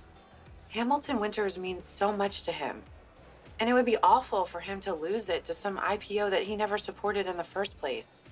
Hamilton 0.69 1.19
Winters 1.19 1.57
means 1.57 1.85
so 1.85 2.11
much 2.11 2.43
to 2.43 2.51
him. 2.51 2.83
And 3.59 3.69
it 3.69 3.73
would 3.73 3.85
be 3.85 3.97
awful 4.03 4.45
for 4.45 4.59
him 4.59 4.79
to 4.81 4.93
lose 4.93 5.29
it 5.29 5.43
to 5.45 5.53
some 5.53 5.77
IPO 5.77 6.29
that 6.29 6.43
he 6.43 6.55
never 6.55 6.77
supported 6.77 7.25
in 7.25 7.37
the 7.37 7.43
first 7.43 7.79
place. 7.79 8.23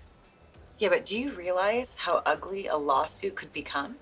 Yeah, 0.78 0.90
but 0.90 1.06
do 1.06 1.18
you 1.18 1.32
realize 1.32 1.96
how 1.96 2.22
ugly 2.26 2.68
a 2.68 2.76
lawsuit 2.76 3.36
could 3.36 3.52
become? 3.54 3.96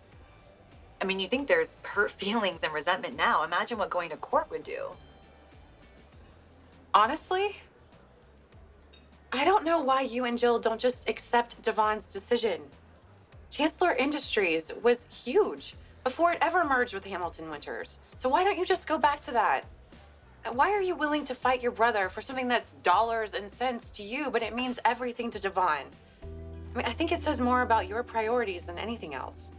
I 1.02 1.06
mean, 1.06 1.20
you 1.20 1.28
think 1.28 1.48
there's 1.48 1.82
hurt 1.82 2.12
feelings 2.12 2.64
and 2.64 2.74
resentment 2.74 3.16
now. 3.16 3.44
Imagine 3.44 3.78
what 3.78 3.90
going 3.90 4.10
to 4.10 4.18
court 4.18 4.50
would 4.50 4.64
do. 4.64 4.90
Honestly, 6.94 7.58
I 9.32 9.46
don't 9.46 9.64
know 9.66 9.82
why 9.82 10.02
you 10.02 10.26
and 10.26 10.38
Jill 10.38 10.60
don't 10.60 10.80
just 10.80 11.10
accept 11.10 11.62
Devon's 11.62 12.06
decision. 12.06 12.62
Chancellor 13.50 13.94
Industries 13.94 14.72
was 14.82 15.06
huge 15.06 15.76
before 16.04 16.32
it 16.32 16.38
ever 16.42 16.64
merged 16.64 16.94
with 16.94 17.06
Hamilton 17.06 17.50
Winters. 17.50 18.00
So 18.16 18.30
why 18.30 18.44
don't 18.44 18.58
you 18.58 18.66
just 18.66 18.88
go 18.88 18.98
back 18.98 19.22
to 19.22 19.32
that? 19.32 19.66
Why 20.52 20.72
are 20.72 20.82
you 20.82 20.96
willing 20.96 21.24
to 21.26 21.34
fight 21.34 21.64
your 21.64 21.72
brother 21.72 22.10
for 22.10 22.22
something 22.22 22.50
that's 22.50 22.74
dollars 22.84 23.34
and 23.34 23.52
cents 23.52 23.90
to 23.92 24.04
you, 24.04 24.30
but 24.30 24.44
it 24.44 24.54
means 24.54 24.80
everything 24.84 25.32
to 25.32 25.40
Devon? 25.40 25.64
I 25.64 26.78
mean, 26.78 26.86
I 26.86 26.92
think 26.92 27.12
it 27.12 27.22
says 27.22 27.40
more 27.40 27.62
about 27.62 27.88
your 27.88 28.04
priorities 28.04 28.66
than 28.66 28.78
anything 28.78 29.14
else. 29.14 29.52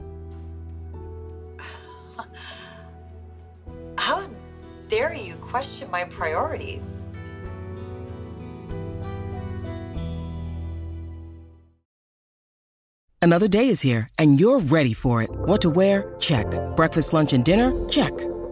How 3.96 4.28
dare 4.88 5.14
you 5.14 5.36
question 5.36 5.90
my 5.90 6.04
priorities? 6.04 7.12
Another 13.22 13.48
day 13.48 13.68
is 13.68 13.82
here, 13.82 14.08
and 14.18 14.40
you're 14.40 14.60
ready 14.60 14.94
for 14.94 15.22
it. 15.22 15.30
What 15.30 15.60
to 15.60 15.70
wear? 15.70 16.14
Check. 16.18 16.46
Breakfast, 16.74 17.12
lunch, 17.12 17.34
and 17.34 17.44
dinner? 17.44 17.70
Check. 17.88 18.12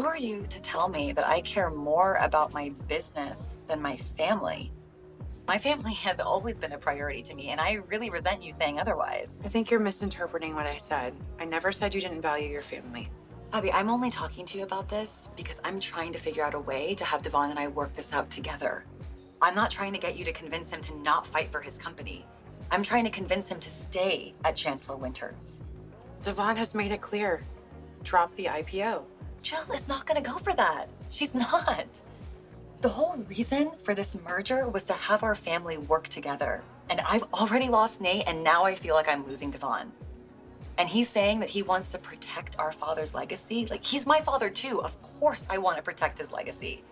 Who 0.00 0.06
are 0.06 0.16
you 0.16 0.46
to 0.48 0.62
tell 0.62 0.88
me 0.88 1.12
that 1.12 1.26
I 1.26 1.42
care 1.42 1.68
more 1.68 2.14
about 2.22 2.54
my 2.54 2.70
business 2.88 3.58
than 3.66 3.82
my 3.82 3.98
family? 3.98 4.72
My 5.46 5.58
family 5.58 5.92
has 5.92 6.20
always 6.20 6.56
been 6.56 6.72
a 6.72 6.78
priority 6.78 7.20
to 7.20 7.34
me, 7.34 7.48
and 7.48 7.60
I 7.60 7.80
really 7.86 8.08
resent 8.08 8.42
you 8.42 8.50
saying 8.50 8.80
otherwise. 8.80 9.42
I 9.44 9.50
think 9.50 9.70
you're 9.70 9.78
misinterpreting 9.78 10.54
what 10.54 10.66
I 10.66 10.78
said. 10.78 11.12
I 11.38 11.44
never 11.44 11.70
said 11.70 11.94
you 11.94 12.00
didn't 12.00 12.22
value 12.22 12.48
your 12.48 12.62
family. 12.62 13.10
Abby, 13.52 13.70
I'm 13.70 13.90
only 13.90 14.08
talking 14.08 14.46
to 14.46 14.56
you 14.56 14.64
about 14.64 14.88
this 14.88 15.32
because 15.36 15.60
I'm 15.64 15.78
trying 15.78 16.14
to 16.14 16.18
figure 16.18 16.44
out 16.44 16.54
a 16.54 16.60
way 16.60 16.94
to 16.94 17.04
have 17.04 17.20
Devon 17.20 17.50
and 17.50 17.58
I 17.58 17.68
work 17.68 17.92
this 17.92 18.14
out 18.14 18.30
together. 18.30 18.86
I'm 19.42 19.54
not 19.54 19.70
trying 19.70 19.92
to 19.92 19.98
get 19.98 20.16
you 20.16 20.24
to 20.24 20.32
convince 20.32 20.70
him 20.70 20.80
to 20.80 20.96
not 20.96 21.26
fight 21.26 21.50
for 21.50 21.60
his 21.60 21.76
company. 21.76 22.24
I'm 22.70 22.82
trying 22.82 23.04
to 23.04 23.10
convince 23.10 23.48
him 23.48 23.60
to 23.60 23.68
stay 23.68 24.32
at 24.46 24.56
Chancellor 24.56 24.96
Winters. 24.96 25.62
Devon 26.22 26.56
has 26.56 26.74
made 26.74 26.90
it 26.90 27.02
clear. 27.02 27.44
Drop 28.02 28.34
the 28.36 28.46
IPO. 28.46 29.04
Jill 29.42 29.72
is 29.74 29.88
not 29.88 30.06
gonna 30.06 30.20
go 30.20 30.38
for 30.38 30.52
that. 30.54 30.88
She's 31.08 31.34
not. 31.34 32.00
The 32.80 32.88
whole 32.88 33.16
reason 33.28 33.72
for 33.82 33.94
this 33.94 34.18
merger 34.22 34.68
was 34.68 34.84
to 34.84 34.94
have 34.94 35.22
our 35.22 35.34
family 35.34 35.76
work 35.76 36.08
together. 36.08 36.62
And 36.88 37.00
I've 37.02 37.24
already 37.34 37.68
lost 37.68 38.00
Nate, 38.00 38.24
and 38.26 38.42
now 38.42 38.64
I 38.64 38.74
feel 38.74 38.94
like 38.94 39.08
I'm 39.08 39.26
losing 39.26 39.50
Devon. 39.50 39.92
And 40.78 40.88
he's 40.88 41.10
saying 41.10 41.40
that 41.40 41.50
he 41.50 41.62
wants 41.62 41.92
to 41.92 41.98
protect 41.98 42.58
our 42.58 42.72
father's 42.72 43.14
legacy. 43.14 43.66
Like, 43.66 43.84
he's 43.84 44.06
my 44.06 44.20
father 44.20 44.48
too. 44.48 44.80
Of 44.82 45.00
course, 45.02 45.46
I 45.50 45.58
want 45.58 45.76
to 45.76 45.82
protect 45.82 46.18
his 46.18 46.32
legacy. 46.32 46.82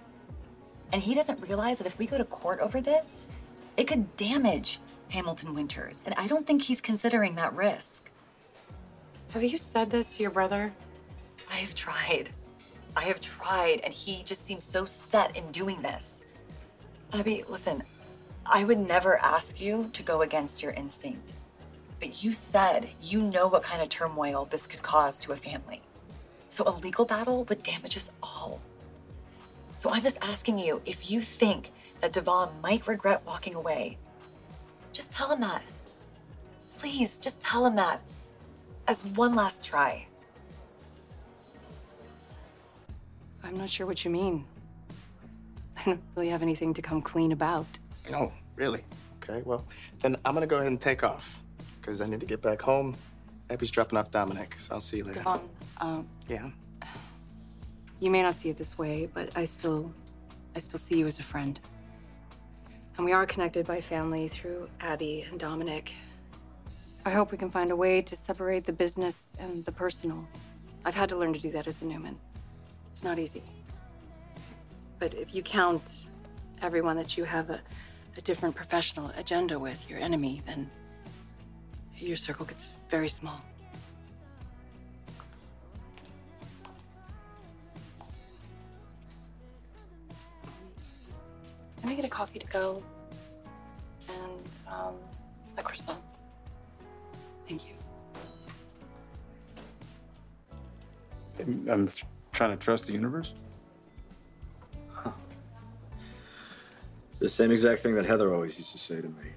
And 0.93 1.02
he 1.02 1.14
doesn't 1.14 1.40
realize 1.40 1.78
that 1.78 1.87
if 1.87 1.99
we 1.99 2.07
go 2.07 2.19
to 2.19 2.25
court 2.25 2.61
over 2.61 2.81
this, 2.81 3.28
it 3.78 3.85
could 3.85 4.14
damage 4.17 4.78
Hamilton 5.11 5.55
Winters. 5.55 6.02
And 6.05 6.14
I 6.17 6.26
don't 6.26 6.47
think 6.47 6.62
he's 6.62 6.83
considering 6.83 7.35
that 7.37 7.55
risk. 7.55 8.11
Have 9.31 9.43
you 9.43 9.57
said 9.57 9.90
this 9.90 10.17
to 10.17 10.23
your 10.23 10.33
brother? 10.33 10.73
I 11.50 11.57
have 11.57 11.75
tried. 11.75 12.31
I 12.99 13.02
have 13.02 13.21
tried, 13.21 13.81
and 13.85 13.95
he 13.95 14.25
just 14.25 14.45
seems 14.45 14.64
so 14.64 14.85
set 14.85 15.37
in 15.37 15.52
doing 15.52 15.83
this. 15.83 16.25
Abby, 17.12 17.45
listen, 17.49 17.85
I 18.45 18.64
would 18.64 18.81
never 18.81 19.19
ask 19.19 19.61
you 19.61 19.88
to 19.93 20.02
go 20.02 20.23
against 20.23 20.64
your 20.64 20.73
instinct. 20.73 21.33
But 22.00 22.25
you 22.25 22.33
said 22.33 22.88
you 23.00 23.23
know 23.23 23.47
what 23.47 23.62
kind 23.62 23.81
of 23.81 23.88
turmoil 23.88 24.49
this 24.50 24.67
could 24.67 24.83
cause 24.83 25.17
to 25.21 25.31
a 25.31 25.37
family. 25.37 25.81
So 26.50 26.64
a 26.67 26.75
legal 26.75 27.05
battle 27.05 27.45
would 27.45 27.62
damage 27.62 27.97
us 27.97 28.11
all. 28.21 28.61
So 29.76 29.90
I'm 29.90 30.02
just 30.02 30.19
asking 30.21 30.59
you 30.59 30.83
if 30.85 31.09
you 31.09 31.21
think 31.21 31.71
that 32.00 32.12
Devon 32.12 32.49
might 32.61 32.88
regret 32.88 33.23
walking 33.25 33.55
away, 33.55 33.97
just 34.93 35.12
tell 35.12 35.31
him 35.31 35.40
that. 35.43 35.62
Please, 36.78 37.21
just 37.21 37.40
tell 37.40 37.64
him 37.64 37.76
that. 37.76 38.00
As 38.88 39.05
one 39.05 39.37
last 39.37 39.64
try. 39.64 40.09
I'm 43.49 43.57
not 43.57 43.71
sure 43.71 43.87
what 43.87 44.05
you 44.05 44.11
mean. 44.11 44.45
I 45.78 45.85
don't 45.85 46.00
really 46.14 46.28
have 46.28 46.43
anything 46.43 46.75
to 46.75 46.83
come 46.83 47.00
clean 47.00 47.33
about. 47.33 47.67
No, 48.11 48.31
really? 48.57 48.85
Okay, 49.23 49.43
well, 49.45 49.64
then 50.02 50.17
I'm 50.26 50.35
gonna 50.35 50.47
go 50.47 50.57
ahead 50.57 50.67
and 50.69 50.78
take 50.81 51.02
off 51.02 51.43
because 51.81 52.02
I 52.02 52.07
need 52.07 52.21
to 52.21 52.26
get 52.26 52.43
back 52.43 52.61
home. 52.61 52.95
Abby's 53.49 53.71
dropping 53.71 53.97
off 53.99 54.11
Dominic, 54.11 54.59
so 54.59 54.75
I'll 54.75 54.83
see 54.83 54.99
you 54.99 55.05
later. 55.05 55.21
Devon, 55.21 55.40
um, 55.81 56.07
Yeah. 56.28 56.50
you 58.00 58.11
may 58.11 58.21
not 58.23 58.35
see 58.35 58.50
it 58.50 58.59
this 58.59 58.76
way, 58.76 59.09
but 59.14 59.35
I 59.35 59.47
still, 59.47 59.90
I 60.55 60.59
still 60.59 60.78
see 60.78 60.99
you 60.99 61.07
as 61.07 61.19
a 61.19 61.23
friend. 61.23 61.59
And 62.99 63.07
we 63.07 63.12
are 63.12 63.25
connected 63.25 63.67
by 63.67 63.81
family 63.81 64.28
through 64.28 64.69
Abby 64.81 65.23
and 65.23 65.40
Dominic. 65.40 65.93
I 67.07 67.11
hope 67.11 67.33
we 67.33 67.38
can 67.38 67.49
find 67.49 67.71
a 67.71 67.76
way 67.76 68.02
to 68.02 68.14
separate 68.14 68.64
the 68.67 68.73
business 68.75 69.33
and 69.38 69.64
the 69.64 69.73
personal. 69.73 70.26
I've 70.85 70.95
had 70.97 71.09
to 71.09 71.17
learn 71.17 71.33
to 71.33 71.40
do 71.40 71.50
that 71.52 71.67
as 71.67 71.81
a 71.81 71.87
Newman. 71.87 72.19
It's 72.88 73.04
not 73.04 73.18
easy. 73.18 73.42
But 74.99 75.14
if 75.14 75.35
you 75.35 75.42
count 75.42 76.09
everyone 76.62 76.97
that 76.97 77.16
you 77.16 77.25
have 77.25 77.50
a, 77.50 77.61
a 78.16 78.21
different 78.23 78.54
professional 78.54 79.11
agenda 79.16 79.59
with, 79.59 79.88
your 79.88 80.00
enemy, 80.00 80.42
then 80.47 80.68
your 81.97 82.16
circle 82.16 82.47
gets 82.47 82.71
very 82.88 83.09
small. 83.09 83.40
Can 91.80 91.90
I 91.90 91.95
get 91.95 92.04
a 92.04 92.09
coffee 92.09 92.38
to 92.38 92.47
go? 92.47 92.83
And 94.09 94.59
um, 94.66 94.95
a 95.57 95.62
croissant. 95.62 96.00
Thank 97.47 97.62
you. 97.66 97.75
I'm 101.71 101.88
trying 102.38 102.57
to 102.57 102.57
trust 102.57 102.87
the 102.87 102.92
universe. 102.92 103.35
It's 107.11 107.18
the 107.18 107.28
same 107.28 107.50
exact 107.50 107.80
thing 107.80 107.97
that 107.97 108.07
Heather 108.07 108.33
always 108.33 108.57
used 108.57 108.71
to 108.71 108.78
say 108.78 109.00
to 109.00 109.09
me. 109.09 109.33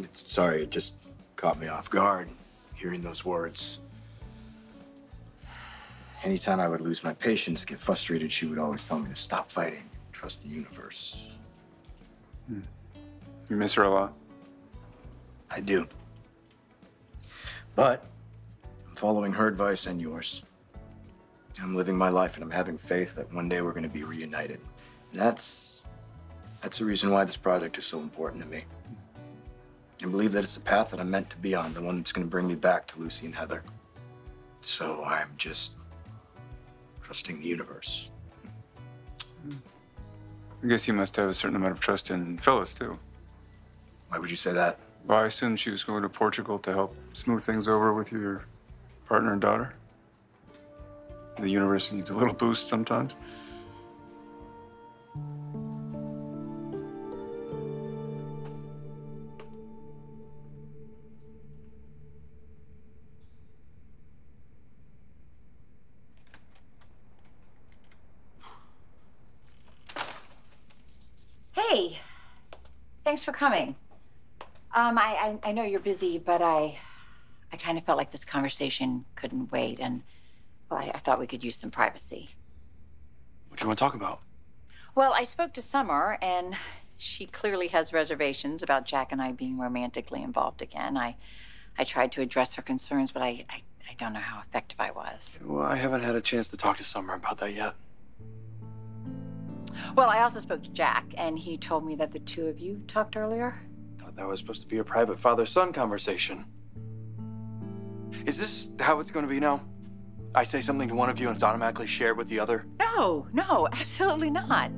It's, 0.00 0.32
sorry, 0.32 0.64
it 0.64 0.70
just 0.72 0.94
caught 1.36 1.60
me 1.60 1.68
off 1.68 1.88
guard 1.88 2.28
hearing 2.74 3.02
those 3.02 3.24
words. 3.24 3.78
Anytime 6.24 6.58
I 6.58 6.66
would 6.66 6.80
lose 6.80 7.04
my 7.04 7.14
patience, 7.14 7.64
get 7.64 7.78
frustrated, 7.78 8.32
she 8.32 8.46
would 8.46 8.58
always 8.58 8.82
tell 8.82 8.98
me 8.98 9.08
to 9.08 9.14
stop 9.14 9.48
fighting, 9.48 9.88
trust 10.10 10.42
the 10.42 10.48
universe. 10.48 11.28
Hmm. 12.48 12.62
You 13.48 13.54
miss 13.54 13.74
her 13.74 13.84
a 13.84 13.90
lot. 13.90 14.12
I 15.52 15.60
do. 15.60 15.86
But 17.76 18.04
I'm 18.88 18.96
following 18.96 19.34
her 19.34 19.46
advice 19.46 19.86
and 19.86 20.02
yours. 20.02 20.42
I'm 21.60 21.74
living 21.74 21.96
my 21.96 22.10
life 22.10 22.34
and 22.34 22.44
I'm 22.44 22.50
having 22.50 22.76
faith 22.76 23.14
that 23.14 23.32
one 23.32 23.48
day 23.48 23.62
we're 23.62 23.72
going 23.72 23.82
to 23.82 23.88
be 23.88 24.04
reunited. 24.04 24.60
And 25.12 25.20
that's 25.20 25.80
that's 26.60 26.78
the 26.78 26.84
reason 26.84 27.10
why 27.10 27.24
this 27.24 27.36
project 27.36 27.78
is 27.78 27.86
so 27.86 28.00
important 28.00 28.42
to 28.42 28.48
me. 28.48 28.64
I 30.02 30.06
believe 30.06 30.32
that 30.32 30.44
it's 30.44 30.54
the 30.54 30.60
path 30.60 30.90
that 30.90 31.00
I'm 31.00 31.10
meant 31.10 31.30
to 31.30 31.36
be 31.36 31.54
on, 31.54 31.72
the 31.72 31.80
one 31.80 31.98
that's 31.98 32.12
going 32.12 32.26
to 32.26 32.30
bring 32.30 32.48
me 32.48 32.54
back 32.54 32.86
to 32.88 32.98
Lucy 32.98 33.26
and 33.26 33.34
Heather. 33.34 33.62
So 34.60 35.04
I'm 35.04 35.30
just 35.38 35.72
trusting 37.02 37.40
the 37.40 37.46
universe. 37.46 38.10
I 39.48 40.66
guess 40.66 40.88
you 40.88 40.94
must 40.94 41.14
have 41.16 41.28
a 41.28 41.32
certain 41.32 41.54
amount 41.54 41.72
of 41.72 41.80
trust 41.80 42.10
in 42.10 42.38
Phyllis, 42.38 42.74
too. 42.74 42.98
Why 44.08 44.18
would 44.18 44.28
you 44.28 44.36
say 44.36 44.52
that? 44.52 44.80
Well, 45.06 45.18
I 45.18 45.26
assumed 45.26 45.60
she 45.60 45.70
was 45.70 45.84
going 45.84 46.02
to 46.02 46.08
Portugal 46.08 46.58
to 46.58 46.72
help 46.72 46.96
smooth 47.12 47.42
things 47.42 47.68
over 47.68 47.94
with 47.94 48.10
your 48.10 48.44
partner 49.06 49.32
and 49.32 49.40
daughter. 49.40 49.75
The 51.38 51.48
universe 51.50 51.92
needs 51.92 52.10
a 52.10 52.14
little 52.14 52.34
boost 52.34 52.66
sometimes. 52.68 53.14
Hey, 71.52 71.98
thanks 73.04 73.22
for 73.24 73.32
coming. 73.32 73.76
Um, 74.74 74.98
I, 74.98 75.38
I, 75.44 75.50
I 75.50 75.52
know 75.52 75.62
you're 75.62 75.80
busy, 75.80 76.18
but 76.18 76.42
I, 76.42 76.78
I 77.52 77.56
kind 77.56 77.76
of 77.78 77.84
felt 77.84 77.98
like 77.98 78.10
this 78.10 78.24
conversation 78.24 79.04
couldn't 79.14 79.52
wait, 79.52 79.80
and 79.80 80.02
well, 80.70 80.80
I, 80.80 80.90
I 80.94 80.98
thought 80.98 81.18
we 81.18 81.26
could 81.26 81.44
use 81.44 81.56
some 81.56 81.70
privacy. 81.70 82.30
What 83.48 83.58
do 83.58 83.64
you 83.64 83.68
want 83.68 83.78
to 83.78 83.84
talk 83.84 83.94
about? 83.94 84.20
Well, 84.94 85.12
I 85.14 85.24
spoke 85.24 85.52
to 85.54 85.62
Summer, 85.62 86.18
and 86.22 86.56
she 86.96 87.26
clearly 87.26 87.68
has 87.68 87.92
reservations 87.92 88.62
about 88.62 88.86
Jack 88.86 89.12
and 89.12 89.20
I 89.20 89.32
being 89.32 89.58
romantically 89.58 90.22
involved 90.22 90.62
again. 90.62 90.96
I, 90.96 91.16
I 91.78 91.84
tried 91.84 92.12
to 92.12 92.22
address 92.22 92.54
her 92.54 92.62
concerns, 92.62 93.12
but 93.12 93.22
I, 93.22 93.44
I, 93.50 93.62
I 93.90 93.94
don't 93.98 94.14
know 94.14 94.20
how 94.20 94.40
effective 94.40 94.80
I 94.80 94.90
was. 94.90 95.38
Well, 95.44 95.62
I 95.62 95.76
haven't 95.76 96.02
had 96.02 96.16
a 96.16 96.20
chance 96.20 96.48
to 96.48 96.56
talk 96.56 96.78
to 96.78 96.84
Summer 96.84 97.14
about 97.14 97.38
that 97.38 97.54
yet. 97.54 97.74
Well, 99.94 100.08
I 100.08 100.22
also 100.22 100.40
spoke 100.40 100.62
to 100.64 100.70
Jack, 100.70 101.04
and 101.16 101.38
he 101.38 101.58
told 101.58 101.84
me 101.84 101.94
that 101.96 102.12
the 102.12 102.18
two 102.20 102.46
of 102.46 102.58
you 102.58 102.82
talked 102.86 103.16
earlier. 103.16 103.54
Thought 103.98 104.16
that 104.16 104.26
was 104.26 104.40
supposed 104.40 104.62
to 104.62 104.66
be 104.66 104.78
a 104.78 104.84
private 104.84 105.18
father-son 105.18 105.72
conversation. 105.74 106.46
Is 108.24 108.38
this 108.38 108.70
how 108.80 108.98
it's 108.98 109.10
going 109.10 109.26
to 109.26 109.30
be 109.30 109.40
now? 109.40 109.62
I 110.36 110.44
say 110.44 110.60
something 110.60 110.88
to 110.88 110.94
one 110.94 111.08
of 111.08 111.18
you 111.18 111.28
and 111.28 111.34
it's 111.34 111.42
automatically 111.42 111.86
shared 111.86 112.18
with 112.18 112.28
the 112.28 112.38
other? 112.38 112.66
No, 112.78 113.26
no, 113.32 113.68
absolutely 113.72 114.30
not. 114.30 114.70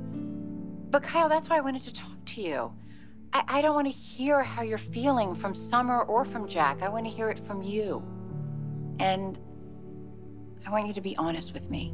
But 0.89 1.03
Kyle, 1.03 1.27
that's 1.27 1.49
why 1.49 1.57
I 1.57 1.61
wanted 1.61 1.83
to 1.83 1.93
talk 1.93 2.23
to 2.27 2.41
you. 2.41 2.71
I, 3.33 3.43
I 3.45 3.61
don't 3.61 3.75
want 3.75 3.87
to 3.87 3.93
hear 3.93 4.41
how 4.41 4.61
you're 4.61 4.77
feeling 4.77 5.35
from 5.35 5.53
Summer 5.53 6.03
or 6.03 6.23
from 6.23 6.47
Jack. 6.47 6.81
I 6.81 6.87
want 6.87 7.05
to 7.05 7.11
hear 7.11 7.29
it 7.29 7.37
from 7.37 7.61
you. 7.61 8.01
And 8.99 9.37
I 10.65 10.71
want 10.71 10.87
you 10.87 10.93
to 10.93 11.01
be 11.01 11.17
honest 11.17 11.53
with 11.53 11.69
me. 11.69 11.93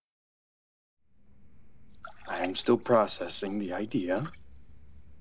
I 2.31 2.45
am 2.45 2.55
still 2.55 2.77
processing 2.77 3.59
the 3.59 3.73
idea 3.73 4.31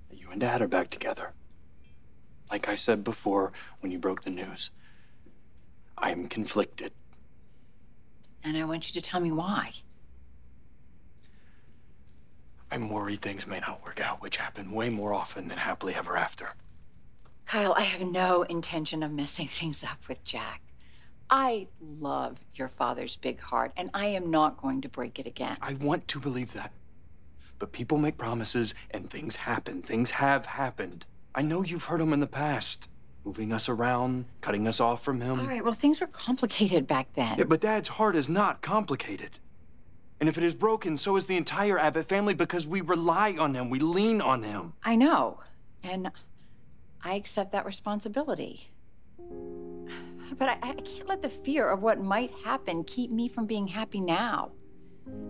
that 0.09 0.19
you 0.19 0.31
and 0.31 0.41
Dad 0.41 0.63
are 0.63 0.69
back 0.69 0.91
together. 0.91 1.33
Like 2.53 2.69
I 2.69 2.77
said 2.77 3.03
before 3.03 3.53
when 3.81 3.91
you 3.91 3.99
broke 3.99 4.23
the 4.23 4.31
news, 4.31 4.71
I'm 5.99 6.29
conflicted. 6.29 6.93
And 8.45 8.57
I 8.57 8.65
want 8.65 8.89
you 8.89 9.01
to 9.01 9.07
tell 9.07 9.21
me 9.21 9.33
why. 9.33 9.73
I'm 12.71 12.89
worried 12.89 13.23
things 13.23 13.45
may 13.45 13.59
not 13.59 13.85
work 13.85 14.01
out, 14.01 14.23
which 14.23 14.37
happen 14.37 14.71
way 14.71 14.89
more 14.89 15.13
often 15.13 15.49
than 15.49 15.59
happily 15.59 15.97
ever 15.97 16.17
after. 16.17 16.55
Kyle, 17.45 17.75
I 17.77 17.83
have 17.83 18.09
no 18.09 18.43
intention 18.45 19.03
of 19.03 19.11
messing 19.11 19.49
things 19.49 19.83
up 19.83 20.09
with 20.09 20.23
Jack. 20.23 20.63
I 21.29 21.67
love 21.81 22.39
your 22.55 22.69
father's 22.69 23.17
big 23.17 23.41
heart, 23.41 23.73
and 23.77 23.91
I 23.95 24.07
am 24.07 24.31
not 24.31 24.57
going 24.57 24.81
to 24.83 24.89
break 24.89 25.19
it 25.19 25.27
again. 25.27 25.57
I 25.61 25.75
want 25.75 26.07
to 26.09 26.21
believe 26.21 26.53
that. 26.55 26.73
But 27.61 27.73
people 27.73 27.99
make 27.99 28.19
promises 28.19 28.75
and 28.91 29.09
things 29.09 29.37
happen. 29.37 29.83
Things 29.83 30.13
have 30.13 30.47
happened. 30.47 31.07
I 31.35 31.43
know 31.43 31.63
you've 31.63 31.85
heard 31.85 32.01
them 32.01 32.13
in 32.13 32.19
the 32.19 32.27
past. 32.27 32.89
Moving 33.25 33.53
us 33.53 33.69
around, 33.69 34.25
cutting 34.41 34.67
us 34.67 34.81
off 34.81 35.05
from 35.05 35.21
him. 35.21 35.39
All 35.39 35.47
right, 35.47 35.63
well, 35.63 35.75
things 35.75 36.01
were 36.01 36.07
complicated 36.07 36.87
back 36.87 37.13
then. 37.13 37.39
Yeah, 37.39 37.45
but 37.45 37.61
Dad's 37.61 37.91
heart 37.91 38.17
is 38.17 38.31
not 38.31 38.63
complicated. 38.63 39.39
And 40.19 40.29
if 40.29 40.39
it 40.39 40.43
is 40.43 40.55
broken, 40.55 40.97
so 40.97 41.17
is 41.17 41.27
the 41.27 41.37
entire 41.37 41.79
Abbott 41.79 42.09
family 42.09 42.33
because 42.33 42.67
we 42.67 42.81
rely 42.81 43.37
on 43.39 43.55
him, 43.55 43.69
we 43.69 43.79
lean 43.79 44.23
on 44.23 44.43
him. 44.43 44.73
I 44.83 44.97
know, 44.97 45.41
and 45.85 46.11
I 47.05 47.15
accept 47.15 47.53
that 47.53 47.65
responsibility. 47.67 48.71
But 50.39 50.49
I, 50.49 50.59
I 50.63 50.73
can't 50.75 51.09
let 51.09 51.23
the 51.23 51.29
fear 51.29 51.69
of 51.69 51.83
what 51.83 52.01
might 52.01 52.31
happen 52.45 52.85
keep 52.85 53.11
me 53.11 53.27
from 53.27 53.47
being 53.47 53.67
happy 53.67 54.01
now. 54.01 54.53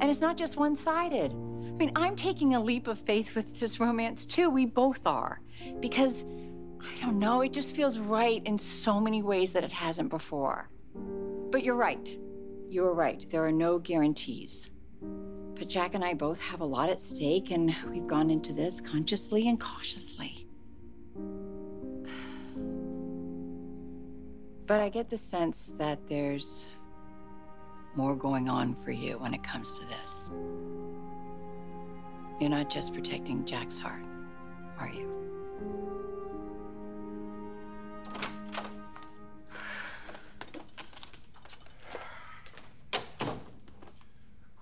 And 0.00 0.10
it's 0.10 0.20
not 0.20 0.36
just 0.36 0.56
one 0.56 0.74
sided. 0.74 1.32
I 1.32 1.72
mean, 1.72 1.92
I'm 1.96 2.16
taking 2.16 2.54
a 2.54 2.60
leap 2.60 2.88
of 2.88 2.98
faith 2.98 3.34
with 3.34 3.58
this 3.60 3.80
romance 3.80 4.26
too. 4.26 4.50
We 4.50 4.66
both 4.66 5.06
are. 5.06 5.40
Because, 5.80 6.24
I 6.80 7.00
don't 7.00 7.18
know, 7.18 7.42
it 7.42 7.52
just 7.52 7.76
feels 7.76 7.98
right 7.98 8.42
in 8.44 8.58
so 8.58 9.00
many 9.00 9.22
ways 9.22 9.52
that 9.52 9.64
it 9.64 9.72
hasn't 9.72 10.10
before. 10.10 10.68
But 11.50 11.64
you're 11.64 11.76
right. 11.76 12.18
You're 12.70 12.94
right. 12.94 13.24
There 13.30 13.44
are 13.44 13.52
no 13.52 13.78
guarantees. 13.78 14.70
But 15.60 15.68
Jack 15.68 15.94
and 15.94 16.04
I 16.04 16.14
both 16.14 16.40
have 16.40 16.60
a 16.60 16.64
lot 16.64 16.88
at 16.88 17.00
stake, 17.00 17.50
and 17.50 17.74
we've 17.90 18.06
gone 18.06 18.30
into 18.30 18.52
this 18.52 18.80
consciously 18.80 19.48
and 19.48 19.60
cautiously. 19.60 20.46
But 24.66 24.80
I 24.80 24.88
get 24.88 25.10
the 25.10 25.18
sense 25.18 25.72
that 25.78 26.06
there's 26.06 26.68
more 27.94 28.14
going 28.14 28.48
on 28.48 28.74
for 28.74 28.92
you 28.92 29.18
when 29.18 29.34
it 29.34 29.42
comes 29.42 29.78
to 29.78 29.84
this. 29.86 30.30
You're 32.40 32.50
not 32.50 32.70
just 32.70 32.94
protecting 32.94 33.44
Jack's 33.44 33.78
heart, 33.78 34.02
are 34.78 34.88
you? 34.88 35.08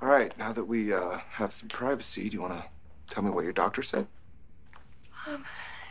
All 0.01 0.09
right, 0.09 0.37
now 0.38 0.53
that 0.53 0.64
we 0.64 0.93
uh, 0.93 1.19
have 1.31 1.53
some 1.53 1.69
privacy, 1.69 2.29
do 2.29 2.37
you 2.37 2.41
want 2.41 2.55
to 2.55 2.64
tell 3.11 3.23
me 3.23 3.31
what 3.31 3.45
your 3.45 3.53
doctor 3.53 3.83
said? 3.83 4.07
Um, 5.27 5.45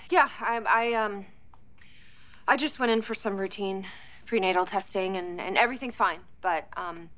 yeah, 0.10 0.30
I, 0.40 0.62
I 0.66 0.94
um, 0.94 1.26
I 2.48 2.58
just 2.58 2.80
went 2.80 2.92
in 2.92 3.02
for 3.02 3.14
some 3.14 3.38
routine 3.38 3.86
prenatal 4.26 4.66
testing, 4.66 5.18
and, 5.18 5.40
and 5.40 5.58
everything's 5.58 5.96
fine. 5.96 6.20
But 6.42 6.68
um, 6.78 7.10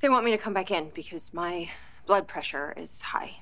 they 0.00 0.08
want 0.08 0.24
me 0.24 0.30
to 0.30 0.38
come 0.38 0.52
back 0.52 0.70
in 0.70 0.90
because 0.94 1.32
my 1.34 1.70
blood 2.06 2.26
pressure 2.26 2.74
is 2.76 3.02
high. 3.02 3.40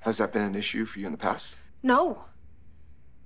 Has 0.00 0.18
that 0.18 0.32
been 0.32 0.42
an 0.42 0.54
issue 0.54 0.84
for 0.84 0.98
you 1.00 1.06
in 1.06 1.12
the 1.12 1.18
past? 1.18 1.50
No, 1.82 2.24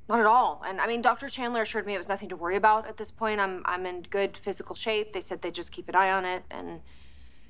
not 0.08 0.20
at 0.20 0.26
all. 0.26 0.62
And 0.64 0.80
I 0.80 0.86
mean, 0.86 1.02
Dr. 1.02 1.28
Chandler 1.28 1.62
assured 1.62 1.86
me 1.86 1.94
it 1.94 1.98
was 1.98 2.08
nothing 2.08 2.28
to 2.28 2.36
worry 2.36 2.56
about 2.56 2.86
at 2.86 2.96
this 2.96 3.10
point. 3.10 3.40
I'm 3.40 3.62
I'm 3.64 3.84
in 3.84 4.02
good 4.02 4.36
physical 4.36 4.74
shape. 4.74 5.12
They 5.12 5.20
said 5.20 5.42
they'd 5.42 5.54
just 5.54 5.72
keep 5.72 5.88
an 5.88 5.96
eye 5.96 6.10
on 6.10 6.24
it 6.24 6.44
and 6.50 6.80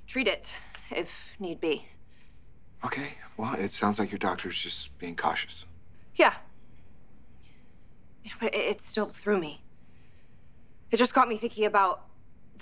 treat 0.06 0.26
it 0.26 0.56
if 0.90 1.36
need 1.38 1.60
be. 1.60 1.86
Okay, 2.84 3.14
well, 3.36 3.54
it 3.54 3.72
sounds 3.72 3.98
like 3.98 4.10
your 4.10 4.18
doctor's 4.18 4.58
just 4.58 4.96
being 4.98 5.16
cautious. 5.16 5.66
Yeah. 6.14 6.34
Yeah, 8.24 8.32
but 8.40 8.54
it, 8.54 8.58
it 8.58 8.82
still 8.82 9.06
threw 9.06 9.38
me. 9.38 9.62
It 10.90 10.96
just 10.96 11.12
got 11.12 11.28
me 11.28 11.36
thinking 11.36 11.64
about 11.64 12.07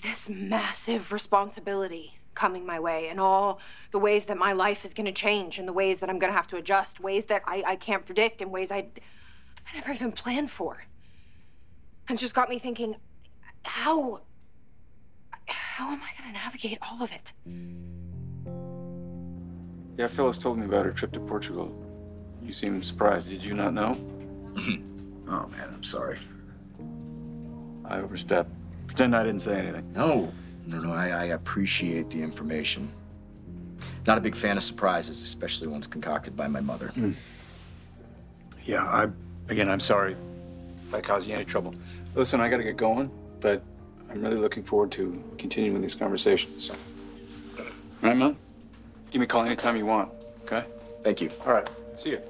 this 0.02 0.28
massive 0.28 1.12
responsibility 1.12 2.18
coming 2.34 2.66
my 2.66 2.78
way 2.78 3.08
and 3.08 3.18
all 3.18 3.60
the 3.90 3.98
ways 3.98 4.26
that 4.26 4.36
my 4.36 4.52
life 4.52 4.84
is 4.84 4.92
going 4.92 5.06
to 5.06 5.12
change 5.12 5.58
and 5.58 5.66
the 5.66 5.72
ways 5.72 6.00
that 6.00 6.10
I'm 6.10 6.18
going 6.18 6.30
to 6.30 6.36
have 6.36 6.46
to 6.48 6.56
adjust, 6.56 7.00
ways 7.00 7.26
that 7.26 7.42
I, 7.46 7.62
I 7.66 7.76
can't 7.76 8.04
predict 8.04 8.42
and 8.42 8.50
ways 8.52 8.70
I, 8.70 8.76
I 8.76 9.74
never 9.74 9.92
even 9.92 10.12
planned 10.12 10.50
for. 10.50 10.84
And 12.08 12.18
just 12.18 12.34
got 12.34 12.48
me 12.48 12.58
thinking, 12.58 12.96
how, 13.64 14.20
how 15.48 15.90
am 15.90 16.00
I 16.02 16.10
going 16.20 16.32
to 16.32 16.38
navigate 16.38 16.78
all 16.82 17.02
of 17.02 17.10
it? 17.12 17.32
Yeah, 19.98 20.08
Phyllis 20.08 20.36
told 20.36 20.58
me 20.58 20.66
about 20.66 20.84
her 20.84 20.92
trip 20.92 21.12
to 21.12 21.20
Portugal. 21.20 21.74
You 22.42 22.52
seem 22.52 22.82
surprised. 22.82 23.30
Did 23.30 23.42
you 23.42 23.54
not 23.54 23.72
know? 23.72 23.96
Oh 25.28 25.48
man, 25.48 25.70
I'm 25.74 25.82
sorry. 25.82 26.18
I 27.84 27.98
overstepped. 27.98 28.52
Pretend 28.96 29.14
I 29.14 29.24
didn't 29.24 29.42
say 29.42 29.58
anything. 29.58 29.92
No, 29.92 30.32
No, 30.66 30.78
no, 30.80 30.90
I, 30.94 31.08
I 31.08 31.24
appreciate 31.26 32.08
the 32.08 32.22
information. 32.22 32.88
Not 34.06 34.16
a 34.16 34.22
big 34.22 34.34
fan 34.34 34.56
of 34.56 34.62
surprises, 34.62 35.20
especially 35.20 35.68
ones 35.68 35.86
concocted 35.86 36.34
by 36.34 36.48
my 36.48 36.60
mother. 36.60 36.88
Hmm. 36.88 37.10
Yeah, 38.64 38.86
I, 38.86 39.08
again, 39.50 39.68
I'm 39.68 39.80
sorry 39.80 40.16
if 40.88 40.94
I 40.94 41.02
caused 41.02 41.28
you 41.28 41.34
any 41.34 41.44
trouble. 41.44 41.74
Listen, 42.14 42.40
I 42.40 42.48
gotta 42.48 42.62
get 42.62 42.78
going, 42.78 43.10
but 43.40 43.62
I'm 44.10 44.22
really 44.22 44.38
looking 44.38 44.62
forward 44.62 44.90
to 44.92 45.22
continuing 45.36 45.82
these 45.82 45.94
conversations. 45.94 46.70
All 46.70 47.66
right, 48.00 48.16
man? 48.16 48.34
Give 49.10 49.20
me 49.20 49.24
a 49.24 49.28
call 49.28 49.44
anytime 49.44 49.76
you 49.76 49.84
want, 49.84 50.10
okay? 50.46 50.64
Thank 51.02 51.20
you. 51.20 51.28
All 51.44 51.52
right, 51.52 51.68
see 51.96 52.12
you. 52.12 52.20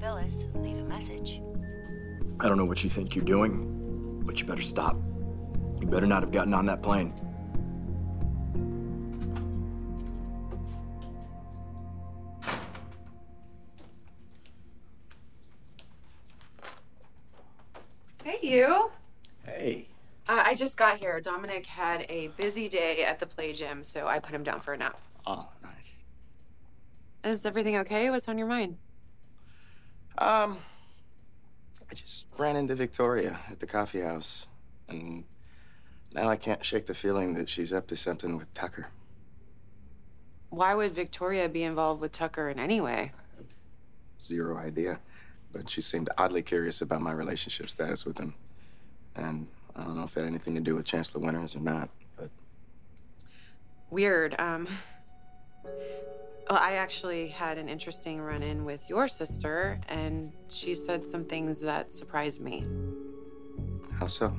Phyllis. 0.00 0.48
Leave 0.54 0.78
a 0.78 0.84
message. 0.84 1.40
I 2.40 2.48
don't 2.48 2.56
know 2.56 2.64
what 2.64 2.84
you 2.84 2.90
think 2.90 3.14
you're 3.14 3.24
doing, 3.24 4.22
but 4.24 4.40
you 4.40 4.46
better 4.46 4.62
stop. 4.62 4.96
You 5.80 5.86
better 5.86 6.06
not 6.06 6.22
have 6.22 6.32
gotten 6.32 6.54
on 6.54 6.66
that 6.66 6.82
plane. 6.82 7.12
Hey, 18.24 18.38
you. 18.42 18.90
Hey. 19.44 19.88
Uh, 20.28 20.42
I 20.44 20.54
just 20.54 20.76
got 20.76 20.98
here. 20.98 21.20
Dominic 21.20 21.66
had 21.66 22.04
a 22.10 22.28
busy 22.36 22.68
day 22.68 23.04
at 23.04 23.18
the 23.18 23.26
play 23.26 23.52
gym, 23.52 23.82
so 23.82 24.06
I 24.06 24.18
put 24.18 24.34
him 24.34 24.42
down 24.42 24.60
for 24.60 24.74
a 24.74 24.76
nap. 24.76 25.00
Oh, 25.26 25.48
nice. 25.62 25.72
Is 27.24 27.46
everything 27.46 27.76
okay? 27.78 28.10
What's 28.10 28.28
on 28.28 28.36
your 28.36 28.46
mind? 28.46 28.76
Um, 30.18 30.58
I 31.90 31.94
just 31.94 32.26
ran 32.36 32.56
into 32.56 32.74
Victoria 32.74 33.38
at 33.50 33.60
the 33.60 33.66
coffee 33.66 34.00
house, 34.00 34.46
and 34.88 35.24
now 36.12 36.28
I 36.28 36.36
can't 36.36 36.64
shake 36.64 36.86
the 36.86 36.94
feeling 36.94 37.34
that 37.34 37.48
she's 37.48 37.72
up 37.72 37.86
to 37.88 37.96
something 37.96 38.36
with 38.36 38.52
Tucker. 38.52 38.88
Why 40.50 40.74
would 40.74 40.92
Victoria 40.92 41.48
be 41.48 41.62
involved 41.62 42.00
with 42.00 42.12
Tucker 42.12 42.48
in 42.48 42.58
any 42.58 42.80
way? 42.80 43.12
Zero 44.20 44.56
idea. 44.56 44.98
But 45.52 45.70
she 45.70 45.80
seemed 45.80 46.10
oddly 46.18 46.42
curious 46.42 46.82
about 46.82 47.00
my 47.00 47.12
relationship 47.12 47.70
status 47.70 48.04
with 48.04 48.18
him. 48.18 48.34
And 49.14 49.46
I 49.76 49.84
don't 49.84 49.96
know 49.96 50.04
if 50.04 50.16
it 50.16 50.20
had 50.20 50.26
anything 50.26 50.54
to 50.54 50.60
do 50.60 50.74
with 50.74 50.84
Chancellor 50.84 51.24
Winters 51.24 51.54
or 51.54 51.60
not, 51.60 51.90
but 52.16 52.30
Weird. 53.90 54.34
Um, 54.38 54.66
well, 56.48 56.58
I 56.58 56.74
actually 56.74 57.28
had 57.28 57.58
an 57.58 57.68
interesting 57.68 58.20
run 58.20 58.42
in 58.42 58.64
with 58.64 58.88
your 58.88 59.06
sister, 59.06 59.78
and 59.88 60.32
she 60.48 60.74
said 60.74 61.06
some 61.06 61.24
things 61.24 61.60
that 61.60 61.92
surprised 61.92 62.40
me. 62.40 62.64
how 63.98 64.06
so? 64.06 64.34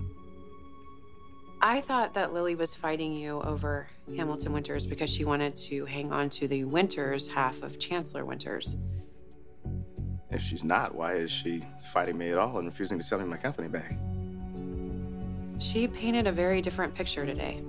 I 1.62 1.82
thought 1.82 2.14
that 2.14 2.34
Lily 2.34 2.56
was 2.56 2.74
fighting 2.74 3.14
you 3.14 3.42
over 3.42 3.90
Hamilton 4.16 4.54
Winters 4.54 4.88
because 4.88 5.10
she 5.10 5.26
wanted 5.26 5.56
to 5.56 5.86
hang 5.86 6.12
on 6.12 6.30
to 6.30 6.48
the 6.48 6.64
Winters 6.64 7.28
half 7.28 7.62
of 7.62 7.78
Chancellor 7.80 8.26
Winters. 8.26 8.78
If 10.32 10.42
she's 10.42 10.64
not, 10.64 10.96
why 10.96 11.14
is 11.14 11.30
she 11.30 11.62
fighting 11.92 12.18
me 12.18 12.30
at 12.30 12.38
all 12.38 12.58
and 12.58 12.68
refusing 12.68 12.98
to 12.98 13.04
sell 13.04 13.20
me 13.20 13.26
my 13.26 13.38
company 13.38 13.68
back? 13.68 13.94
She 15.60 15.88
painted 15.88 16.28
a 16.28 16.32
very 16.32 16.62
different 16.62 16.96
picture 16.96 17.26
today. 17.26 17.62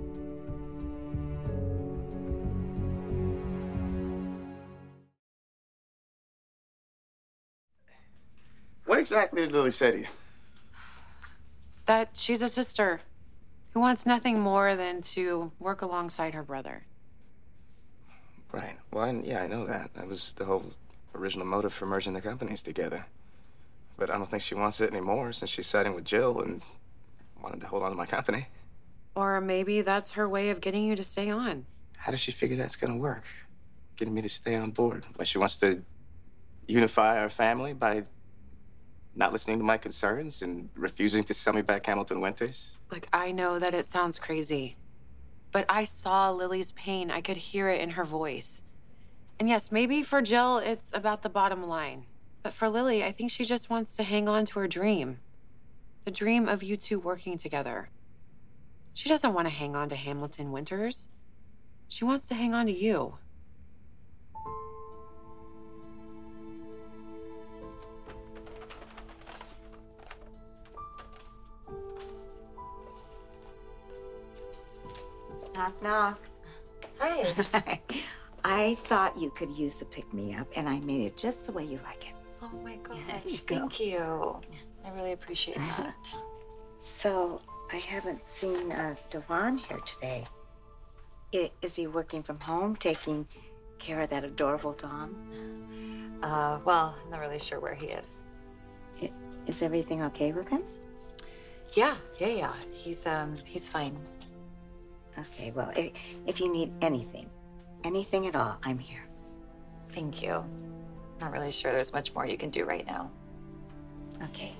What 8.85 8.99
exactly 8.99 9.41
did 9.41 9.51
Lily 9.51 9.71
say 9.71 9.91
to 9.91 9.99
you? 9.99 10.07
That 11.85 12.09
she's 12.13 12.41
a 12.41 12.49
sister 12.49 13.01
who 13.73 13.79
wants 13.79 14.05
nothing 14.05 14.39
more 14.39 14.75
than 14.75 15.01
to 15.01 15.51
work 15.59 15.81
alongside 15.81 16.33
her 16.33 16.43
brother. 16.43 16.83
Right. 18.51 18.75
Well, 18.91 19.05
I, 19.05 19.11
yeah, 19.23 19.43
I 19.43 19.47
know 19.47 19.65
that. 19.65 19.93
That 19.93 20.07
was 20.07 20.33
the 20.33 20.45
whole 20.45 20.73
original 21.15 21.45
motive 21.45 21.73
for 21.73 21.85
merging 21.85 22.13
the 22.13 22.21
companies 22.21 22.61
together. 22.61 23.05
But 23.97 24.09
I 24.09 24.17
don't 24.17 24.27
think 24.27 24.43
she 24.43 24.55
wants 24.55 24.81
it 24.81 24.91
anymore 24.91 25.31
since 25.31 25.51
she's 25.51 25.67
siding 25.67 25.95
with 25.95 26.05
Jill 26.05 26.41
and 26.41 26.61
wanted 27.41 27.61
to 27.61 27.67
hold 27.67 27.83
on 27.83 27.91
to 27.91 27.97
my 27.97 28.05
company. 28.05 28.47
Or 29.15 29.41
maybe 29.41 29.81
that's 29.81 30.11
her 30.11 30.27
way 30.27 30.49
of 30.49 30.61
getting 30.61 30.85
you 30.85 30.95
to 30.95 31.03
stay 31.03 31.29
on. 31.29 31.65
How 31.97 32.11
does 32.11 32.19
she 32.19 32.31
figure 32.31 32.57
that's 32.57 32.75
gonna 32.75 32.97
work? 32.97 33.23
Getting 33.95 34.13
me 34.13 34.21
to 34.21 34.29
stay 34.29 34.55
on 34.55 34.71
board. 34.71 35.05
Like 35.17 35.27
she 35.27 35.37
wants 35.37 35.57
to 35.57 35.83
unify 36.67 37.19
our 37.19 37.29
family 37.29 37.73
by 37.73 38.03
not 39.15 39.31
listening 39.31 39.57
to 39.57 39.63
my 39.63 39.77
concerns 39.77 40.41
and 40.41 40.69
refusing 40.75 41.23
to 41.25 41.33
sell 41.33 41.53
me 41.53 41.61
back 41.61 41.85
Hamilton 41.85 42.21
Winters? 42.21 42.77
Like, 42.91 43.07
I 43.11 43.31
know 43.31 43.59
that 43.59 43.73
it 43.73 43.87
sounds 43.87 44.17
crazy, 44.17 44.77
but 45.51 45.65
I 45.67 45.83
saw 45.83 46.31
Lily's 46.31 46.71
pain. 46.73 47.11
I 47.11 47.21
could 47.21 47.37
hear 47.37 47.69
it 47.69 47.81
in 47.81 47.91
her 47.91 48.05
voice. 48.05 48.63
And 49.39 49.49
yes, 49.49 49.71
maybe 49.71 50.03
for 50.03 50.21
Jill, 50.21 50.59
it's 50.59 50.91
about 50.93 51.23
the 51.23 51.29
bottom 51.29 51.67
line. 51.67 52.05
But 52.43 52.53
for 52.53 52.69
Lily, 52.69 53.03
I 53.03 53.11
think 53.11 53.31
she 53.31 53.45
just 53.45 53.69
wants 53.69 53.95
to 53.97 54.03
hang 54.03 54.27
on 54.27 54.45
to 54.45 54.59
her 54.59 54.67
dream 54.67 55.19
the 56.03 56.11
dream 56.11 56.49
of 56.49 56.63
you 56.63 56.75
two 56.75 56.99
working 56.99 57.37
together. 57.37 57.89
She 58.93 59.07
doesn't 59.07 59.33
want 59.33 59.47
to 59.47 59.53
hang 59.53 59.75
on 59.75 59.89
to 59.89 59.95
Hamilton 59.95 60.51
Winters, 60.51 61.09
she 61.87 62.05
wants 62.05 62.27
to 62.29 62.35
hang 62.35 62.53
on 62.53 62.67
to 62.67 62.71
you. 62.71 63.17
Knock, 75.61 75.83
knock. 75.83 76.19
Hi. 76.97 77.79
I 78.43 78.75
thought 78.85 79.15
you 79.15 79.29
could 79.29 79.51
use 79.51 79.79
a 79.83 79.85
pick 79.85 80.11
me 80.11 80.33
up, 80.33 80.47
and 80.55 80.67
I 80.67 80.79
made 80.79 81.05
it 81.05 81.15
just 81.15 81.45
the 81.45 81.51
way 81.51 81.63
you 81.63 81.79
like 81.83 82.07
it. 82.09 82.15
Oh 82.41 82.49
my 82.63 82.77
gosh, 82.77 82.97
you 83.25 83.37
thank 83.37 83.79
you. 83.79 84.39
I 84.83 84.89
really 84.95 85.11
appreciate 85.11 85.57
that. 85.77 85.95
So, 86.79 87.41
I 87.71 87.75
haven't 87.75 88.25
seen 88.25 88.71
uh, 88.71 88.95
Devon 89.11 89.59
here 89.59 89.77
today. 89.81 90.25
I- 91.35 91.51
is 91.61 91.75
he 91.75 91.85
working 91.85 92.23
from 92.23 92.39
home, 92.39 92.75
taking 92.75 93.27
care 93.77 94.01
of 94.01 94.09
that 94.09 94.23
adorable 94.23 94.73
Dom? 94.73 95.15
Uh, 96.23 96.57
well, 96.65 96.95
I'm 97.03 97.11
not 97.11 97.19
really 97.19 97.37
sure 97.37 97.59
where 97.59 97.75
he 97.75 97.85
is. 97.85 98.27
I- 98.99 99.11
Is 99.45 99.61
everything 99.61 100.01
okay 100.01 100.31
with 100.31 100.49
him? 100.49 100.63
Yeah, 101.75 101.97
yeah, 102.17 102.27
yeah. 102.29 102.53
He's 102.73 103.05
um 103.05 103.35
he's 103.45 103.69
fine. 103.69 103.95
Okay, 105.17 105.51
well, 105.51 105.71
if, 105.75 105.91
if 106.25 106.39
you 106.39 106.51
need 106.51 106.71
anything, 106.81 107.29
anything 107.83 108.27
at 108.27 108.35
all, 108.35 108.57
I'm 108.63 108.79
here. 108.79 109.03
Thank 109.89 110.21
you. 110.21 110.43
Not 111.19 111.31
really 111.31 111.51
sure 111.51 111.71
there's 111.71 111.93
much 111.93 112.13
more 112.13 112.25
you 112.25 112.37
can 112.37 112.49
do 112.49 112.65
right 112.65 112.85
now. 112.85 113.11
Okay. 114.23 114.53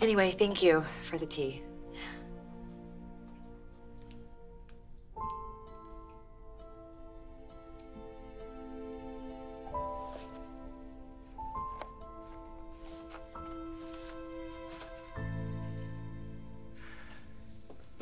Anyway, 0.00 0.34
thank 0.36 0.62
you 0.62 0.84
for 1.04 1.16
the 1.16 1.26
tea. 1.26 1.62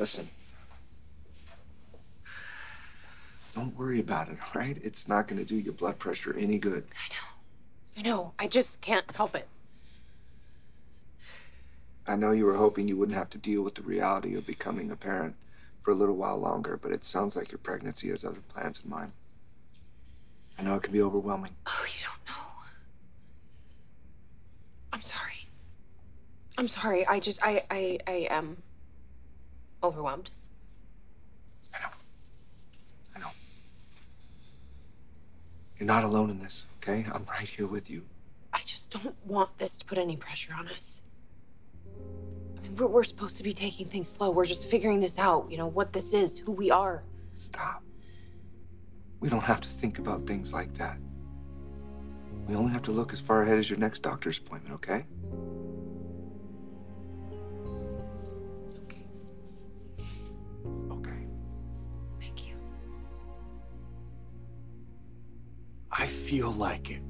Listen. 0.01 0.27
Don't 3.53 3.77
worry 3.77 3.99
about 3.99 4.29
it, 4.29 4.39
all 4.41 4.59
right? 4.59 4.75
It's 4.83 5.07
not 5.07 5.27
gonna 5.27 5.45
do 5.45 5.53
your 5.55 5.73
blood 5.73 5.99
pressure 5.99 6.35
any 6.35 6.57
good. 6.57 6.85
I 6.95 7.13
know. 7.13 7.27
I 7.97 8.01
know. 8.09 8.33
I 8.39 8.47
just 8.47 8.81
can't 8.81 9.05
help 9.15 9.35
it. 9.35 9.47
I 12.07 12.15
know 12.15 12.31
you 12.31 12.45
were 12.45 12.55
hoping 12.55 12.87
you 12.87 12.97
wouldn't 12.97 13.15
have 13.15 13.29
to 13.29 13.37
deal 13.37 13.63
with 13.63 13.75
the 13.75 13.83
reality 13.83 14.35
of 14.35 14.47
becoming 14.47 14.89
a 14.89 14.95
parent 14.95 15.35
for 15.83 15.91
a 15.91 15.95
little 15.95 16.15
while 16.15 16.39
longer, 16.39 16.79
but 16.81 16.91
it 16.91 17.03
sounds 17.03 17.35
like 17.35 17.51
your 17.51 17.59
pregnancy 17.59 18.07
has 18.07 18.25
other 18.25 18.41
plans 18.49 18.81
in 18.83 18.89
mind. 18.89 19.11
I 20.57 20.63
know 20.63 20.73
it 20.73 20.81
can 20.81 20.93
be 20.93 21.03
overwhelming. 21.03 21.55
Oh, 21.67 21.85
you 21.85 22.03
don't 22.03 22.27
know. 22.27 22.51
I'm 24.93 25.03
sorry. 25.03 25.47
I'm 26.57 26.67
sorry. 26.67 27.05
I 27.05 27.19
just 27.19 27.45
I 27.45 27.61
I 27.69 27.99
I 28.07 28.27
am 28.31 28.57
overwhelmed. 29.83 30.31
I 31.75 31.81
know. 31.81 31.89
I 33.15 33.19
know. 33.19 33.31
You're 35.77 35.87
not 35.87 36.03
alone 36.03 36.29
in 36.29 36.39
this, 36.39 36.65
okay? 36.77 37.05
I'm 37.13 37.25
right 37.25 37.47
here 37.47 37.67
with 37.67 37.89
you. 37.89 38.03
I 38.53 38.59
just 38.65 38.91
don't 38.91 39.15
want 39.25 39.57
this 39.57 39.77
to 39.79 39.85
put 39.85 39.97
any 39.97 40.15
pressure 40.17 40.53
on 40.57 40.67
us. 40.67 41.03
I 42.57 42.61
mean, 42.61 42.75
We're, 42.75 42.87
we're 42.87 43.03
supposed 43.03 43.37
to 43.37 43.43
be 43.43 43.53
taking 43.53 43.87
things 43.87 44.09
slow. 44.09 44.31
We're 44.31 44.45
just 44.45 44.65
figuring 44.65 44.99
this 44.99 45.17
out, 45.17 45.49
you 45.49 45.57
know, 45.57 45.67
what 45.67 45.93
this 45.93 46.13
is, 46.13 46.37
who 46.37 46.51
we 46.51 46.69
are. 46.71 47.03
Stop. 47.37 47.83
We 49.19 49.29
don't 49.29 49.43
have 49.43 49.61
to 49.61 49.69
think 49.69 49.99
about 49.99 50.27
things 50.27 50.51
like 50.51 50.73
that. 50.75 50.99
We 52.47 52.55
only 52.55 52.71
have 52.71 52.81
to 52.83 52.91
look 52.91 53.13
as 53.13 53.21
far 53.21 53.43
ahead 53.43 53.57
as 53.57 53.69
your 53.69 53.79
next 53.79 53.99
doctor's 53.99 54.37
appointment, 54.39 54.75
okay? 54.75 54.93
Okay. 54.93 55.05
I 65.91 66.07
feel 66.07 66.51
like 66.51 66.89
it. 66.91 67.01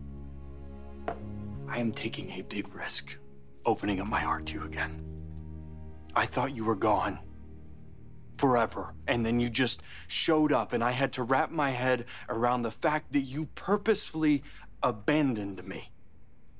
I 1.67 1.77
am 1.77 1.91
taking 1.91 2.31
a 2.31 2.41
big 2.41 2.73
risk 2.73 3.17
opening 3.65 4.01
up 4.01 4.07
my 4.07 4.19
heart 4.19 4.47
to 4.47 4.55
you 4.55 4.63
again. 4.65 5.05
I 6.15 6.25
thought 6.25 6.55
you 6.55 6.65
were 6.65 6.75
gone 6.75 7.19
forever, 8.37 8.95
and 9.07 9.25
then 9.25 9.39
you 9.39 9.49
just 9.49 9.81
showed 10.07 10.51
up, 10.51 10.73
and 10.73 10.83
I 10.83 10.91
had 10.91 11.13
to 11.13 11.23
wrap 11.23 11.51
my 11.51 11.69
head 11.71 12.05
around 12.27 12.63
the 12.63 12.71
fact 12.71 13.13
that 13.13 13.21
you 13.21 13.45
purposefully 13.55 14.43
abandoned 14.81 15.65
me. 15.65 15.91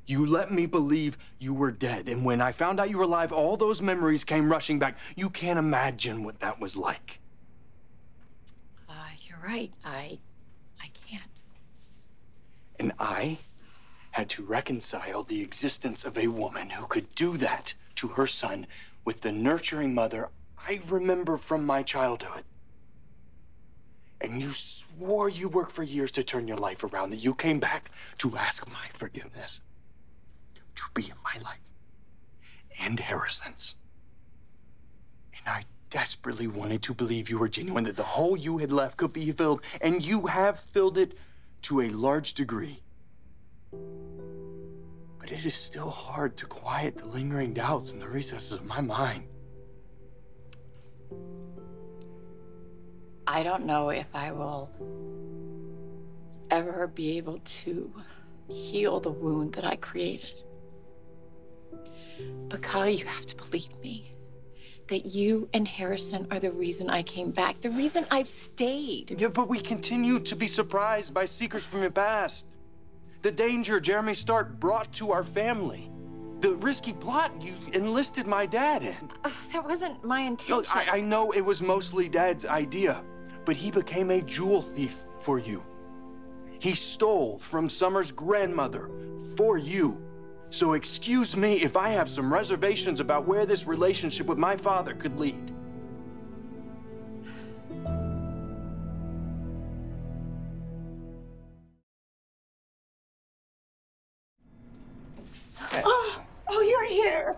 You 0.06 0.26
let 0.26 0.52
me 0.52 0.66
believe 0.66 1.18
you 1.40 1.54
were 1.54 1.72
dead, 1.72 2.08
and 2.08 2.24
when 2.24 2.40
I 2.40 2.52
found 2.52 2.80
out 2.80 2.90
you 2.90 2.98
were 2.98 3.04
alive, 3.04 3.34
all 3.34 3.58
those 3.58 3.82
memories 3.82 4.24
came 4.24 4.52
rushing 4.52 4.78
back. 4.78 4.98
You 5.16 5.30
can't 5.30 5.60
imagine 5.60 6.24
what 6.24 6.40
that 6.40 6.60
was 6.60 6.78
like. 6.78 7.20
Uh, 8.88 8.94
you're 9.28 9.40
right. 9.44 9.72
I. 9.84 10.20
And 12.82 12.94
I 12.98 13.38
had 14.10 14.28
to 14.30 14.44
reconcile 14.44 15.22
the 15.22 15.42
existence 15.42 16.04
of 16.04 16.18
a 16.18 16.30
woman 16.30 16.72
who 16.72 16.88
could 16.88 17.14
do 17.14 17.38
that 17.38 17.76
to 17.94 18.08
her 18.08 18.26
son 18.26 18.66
with 19.06 19.22
the 19.22 19.32
nurturing 19.32 19.94
mother 19.94 20.30
I 20.68 20.82
remember 20.88 21.38
from 21.38 21.64
my 21.64 21.84
childhood. 21.84 22.44
And 24.20 24.42
you 24.42 24.50
swore 24.50 25.30
you 25.30 25.48
worked 25.48 25.74
for 25.74 25.84
years 25.84 26.12
to 26.14 26.24
turn 26.24 26.48
your 26.48 26.58
life 26.58 26.84
around, 26.84 27.12
that 27.12 27.24
you 27.24 27.36
came 27.36 27.60
back 27.60 27.92
to 28.18 28.36
ask 28.36 28.68
my 28.68 28.88
forgiveness, 28.92 29.62
to 30.74 30.84
be 30.96 31.04
in 31.04 31.18
my 31.24 31.40
life 31.44 31.62
and 32.82 33.00
Harrison's. 33.00 33.76
And 35.38 35.48
I 35.48 35.64
desperately 35.92 36.48
wanted 36.48 36.82
to 36.82 36.96
believe 36.96 37.30
you 37.30 37.38
were 37.38 37.48
genuine, 37.48 37.84
that 37.84 37.96
the 37.96 38.02
hole 38.18 38.36
you 38.36 38.58
had 38.58 38.72
left 38.72 38.98
could 38.98 39.14
be 39.14 39.32
filled, 39.32 39.62
and 39.82 40.04
you 40.04 40.26
have 40.26 40.60
filled 40.60 40.98
it 40.98 41.14
to 41.64 41.82
a 41.82 41.90
large 41.90 42.34
degree. 42.34 42.82
But 45.20 45.32
it 45.32 45.46
is 45.46 45.54
still 45.54 45.90
hard 45.90 46.38
to 46.38 46.46
quiet 46.46 46.98
the 46.98 47.06
lingering 47.06 47.54
doubts 47.54 47.94
in 47.94 48.00
the 48.00 48.10
recesses 48.10 48.58
of 48.58 48.66
my 48.66 48.82
mind. 48.82 49.26
I 53.28 53.44
don't 53.44 53.66
know 53.66 53.90
if 53.90 54.08
I 54.14 54.32
will 54.32 54.70
ever 56.50 56.88
be 56.88 57.18
able 57.18 57.40
to 57.40 57.94
heal 58.50 59.00
the 59.00 59.12
wound 59.12 59.54
that 59.54 59.64
I 59.64 59.78
created. 59.78 60.44
But 62.50 62.62
Kyle, 62.62 62.90
you 62.90 63.06
have 63.06 63.26
to 63.28 63.36
believe 63.36 63.70
me 63.82 64.12
that 64.92 65.06
you 65.06 65.48
and 65.54 65.66
Harrison 65.68 66.28
are 66.32 66.40
the 66.40 66.52
reason 66.52 66.90
I 66.90 67.02
came 67.02 67.32
back, 67.32 67.62
the 67.62 67.72
reason 67.72 68.06
I've 68.12 68.28
stayed. 68.28 69.16
Yeah, 69.18 69.30
but 69.30 69.48
we 69.48 69.60
continue 69.60 70.20
to 70.20 70.36
be 70.36 70.48
surprised 70.48 71.14
by 71.14 71.24
secrets 71.24 71.66
from 71.66 71.82
your 71.82 71.92
past. 71.92 72.48
The 73.22 73.32
danger 73.32 73.80
Jeremy 73.80 74.14
Stark 74.14 74.60
brought 74.60 74.92
to 74.94 75.14
our 75.14 75.24
family. 75.24 75.90
The 76.42 76.56
risky 76.56 76.92
plot 76.92 77.32
you 77.42 77.54
enlisted 77.72 78.28
my 78.28 78.46
dad 78.46 78.84
in. 78.84 79.10
Uh, 79.24 79.30
that 79.54 79.64
wasn't 79.64 80.04
my 80.04 80.22
intention. 80.22 80.58
Look, 80.58 80.76
I, 80.76 80.98
I 80.98 81.00
know 81.00 81.32
it 81.32 81.42
was 81.42 81.62
mostly 81.62 82.10
Dad's 82.10 82.46
idea, 82.46 83.02
but 83.46 83.56
he 83.56 83.72
became 83.72 84.12
a 84.12 84.22
jewel 84.22 84.62
thief 84.62 84.98
for 85.20 85.40
you. 85.40 85.64
He 86.60 86.74
stole 86.74 87.40
from 87.40 87.70
Summer's 87.70 88.12
grandmother 88.12 88.92
for 89.38 89.58
you. 89.58 90.02
So 90.52 90.74
excuse 90.74 91.38
me 91.38 91.62
if 91.62 91.78
I 91.78 91.90
have 91.90 92.10
some 92.10 92.32
reservations 92.32 93.00
about 93.00 93.26
where 93.26 93.46
this 93.46 93.66
relationship 93.66 94.28
with 94.28 94.38
my 94.38 94.58
father 94.58 94.94
could 94.94 95.18
lead. 95.18 95.40
Oh, 105.74 106.22
oh, 106.50 106.62
you're 106.62 106.86
here. 106.86 107.38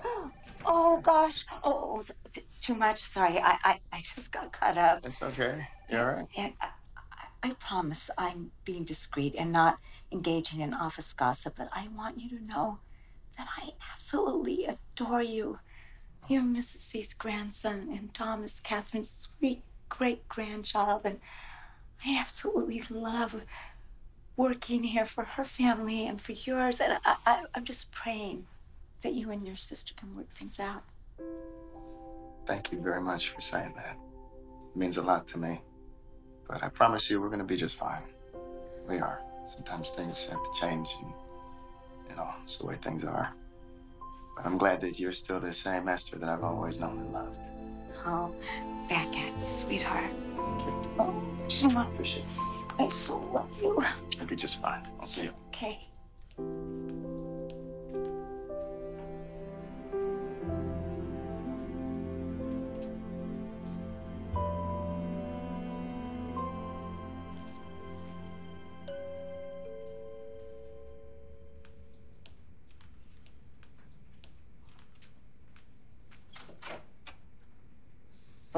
Oh 0.65 0.99
gosh. 1.03 1.45
Oh, 1.63 1.99
oh, 1.99 2.13
th- 2.33 2.47
too 2.61 2.73
much. 2.73 2.99
Sorry. 2.99 3.37
I, 3.37 3.57
I, 3.63 3.79
I 3.91 4.01
just 4.01 4.31
got 4.31 4.51
caught 4.51 4.77
up. 4.79 5.05
It's 5.05 5.21
okay. 5.21 5.67
You 5.91 5.99
all 5.99 6.05
right? 6.05 6.27
And 6.35 6.53
I, 6.59 6.69
I, 6.97 7.49
I 7.49 7.53
promise 7.59 8.09
I'm 8.17 8.49
being 8.65 8.85
discreet 8.85 9.35
and 9.37 9.51
not 9.51 9.77
engaging 10.11 10.61
in 10.61 10.73
office 10.73 11.13
gossip, 11.13 11.53
but 11.57 11.69
I 11.73 11.89
want 11.95 12.19
you 12.19 12.27
to 12.39 12.43
know 12.43 12.79
that 13.37 13.47
I 13.57 13.71
absolutely 13.93 14.65
adore 14.65 15.23
you. 15.23 15.59
You're 16.27 16.43
Mrs. 16.43 16.79
C's 16.79 17.13
grandson, 17.13 17.89
and 17.91 18.13
Dom 18.13 18.43
is 18.43 18.59
Katherine's 18.59 19.29
sweet 19.37 19.63
great 19.89 20.27
grandchild, 20.27 21.01
and 21.05 21.19
I 22.05 22.17
absolutely 22.19 22.81
love 22.89 23.43
working 24.35 24.83
here 24.83 25.05
for 25.05 25.23
her 25.23 25.43
family 25.43 26.07
and 26.07 26.19
for 26.19 26.31
yours. 26.31 26.79
And 26.79 26.99
I, 27.05 27.15
I, 27.25 27.43
I'm 27.53 27.63
just 27.63 27.91
praying 27.91 28.47
that 29.03 29.13
you 29.13 29.29
and 29.29 29.45
your 29.45 29.55
sister 29.55 29.93
can 29.95 30.15
work 30.15 30.29
things 30.31 30.59
out. 30.59 30.83
Thank 32.45 32.71
you 32.71 32.79
very 32.79 33.01
much 33.01 33.29
for 33.29 33.41
saying 33.41 33.73
that. 33.75 33.95
It 34.73 34.77
means 34.77 34.97
a 34.97 35.01
lot 35.01 35.27
to 35.27 35.37
me. 35.37 35.61
But 36.47 36.63
I 36.63 36.69
promise 36.69 37.09
you, 37.09 37.21
we're 37.21 37.29
going 37.29 37.39
to 37.39 37.45
be 37.45 37.55
just 37.55 37.77
fine. 37.77 38.03
We 38.87 38.97
are. 38.97 39.21
Sometimes 39.45 39.91
things 39.91 40.25
have 40.25 40.41
to 40.43 40.59
change, 40.59 40.95
and, 41.01 41.13
you 42.09 42.15
know, 42.15 42.29
it's 42.43 42.57
the 42.57 42.65
way 42.65 42.75
things 42.75 43.03
are. 43.03 43.33
But 44.35 44.45
I'm 44.45 44.57
glad 44.57 44.81
that 44.81 44.99
you're 44.99 45.11
still 45.11 45.39
the 45.39 45.53
same 45.53 45.87
Esther 45.87 46.17
that 46.17 46.29
I've 46.29 46.43
always 46.43 46.79
known 46.79 46.99
and 46.99 47.13
loved. 47.13 47.39
Oh, 48.05 48.33
back 48.89 49.07
at 49.15 49.39
you, 49.39 49.47
sweetheart. 49.47 50.11
Oh, 50.97 51.23
mwah. 51.47 51.91
Appreciate 51.93 52.23
it. 52.23 52.81
I 52.81 52.87
so 52.87 53.17
love 53.17 53.49
you. 53.61 53.83
You'll 54.17 54.25
be 54.25 54.35
just 54.35 54.61
fine. 54.61 54.87
I'll 54.99 55.05
see 55.05 55.23
you. 55.23 55.31
Okay. 55.49 55.79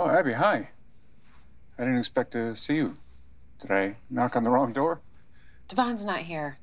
Oh, 0.06 0.10
Abby, 0.10 0.34
hi. 0.34 0.70
I 1.80 1.82
didn't 1.82 1.98
expect 1.98 2.34
to 2.34 2.56
see 2.56 2.76
you. 2.76 2.98
Did 3.60 3.72
I 3.72 3.98
knock 4.08 4.36
on 4.36 4.44
the 4.44 4.52
wrong 4.52 4.72
door? 4.72 5.02
Devon's 5.68 6.06
not 6.06 6.20
here. 6.20 6.60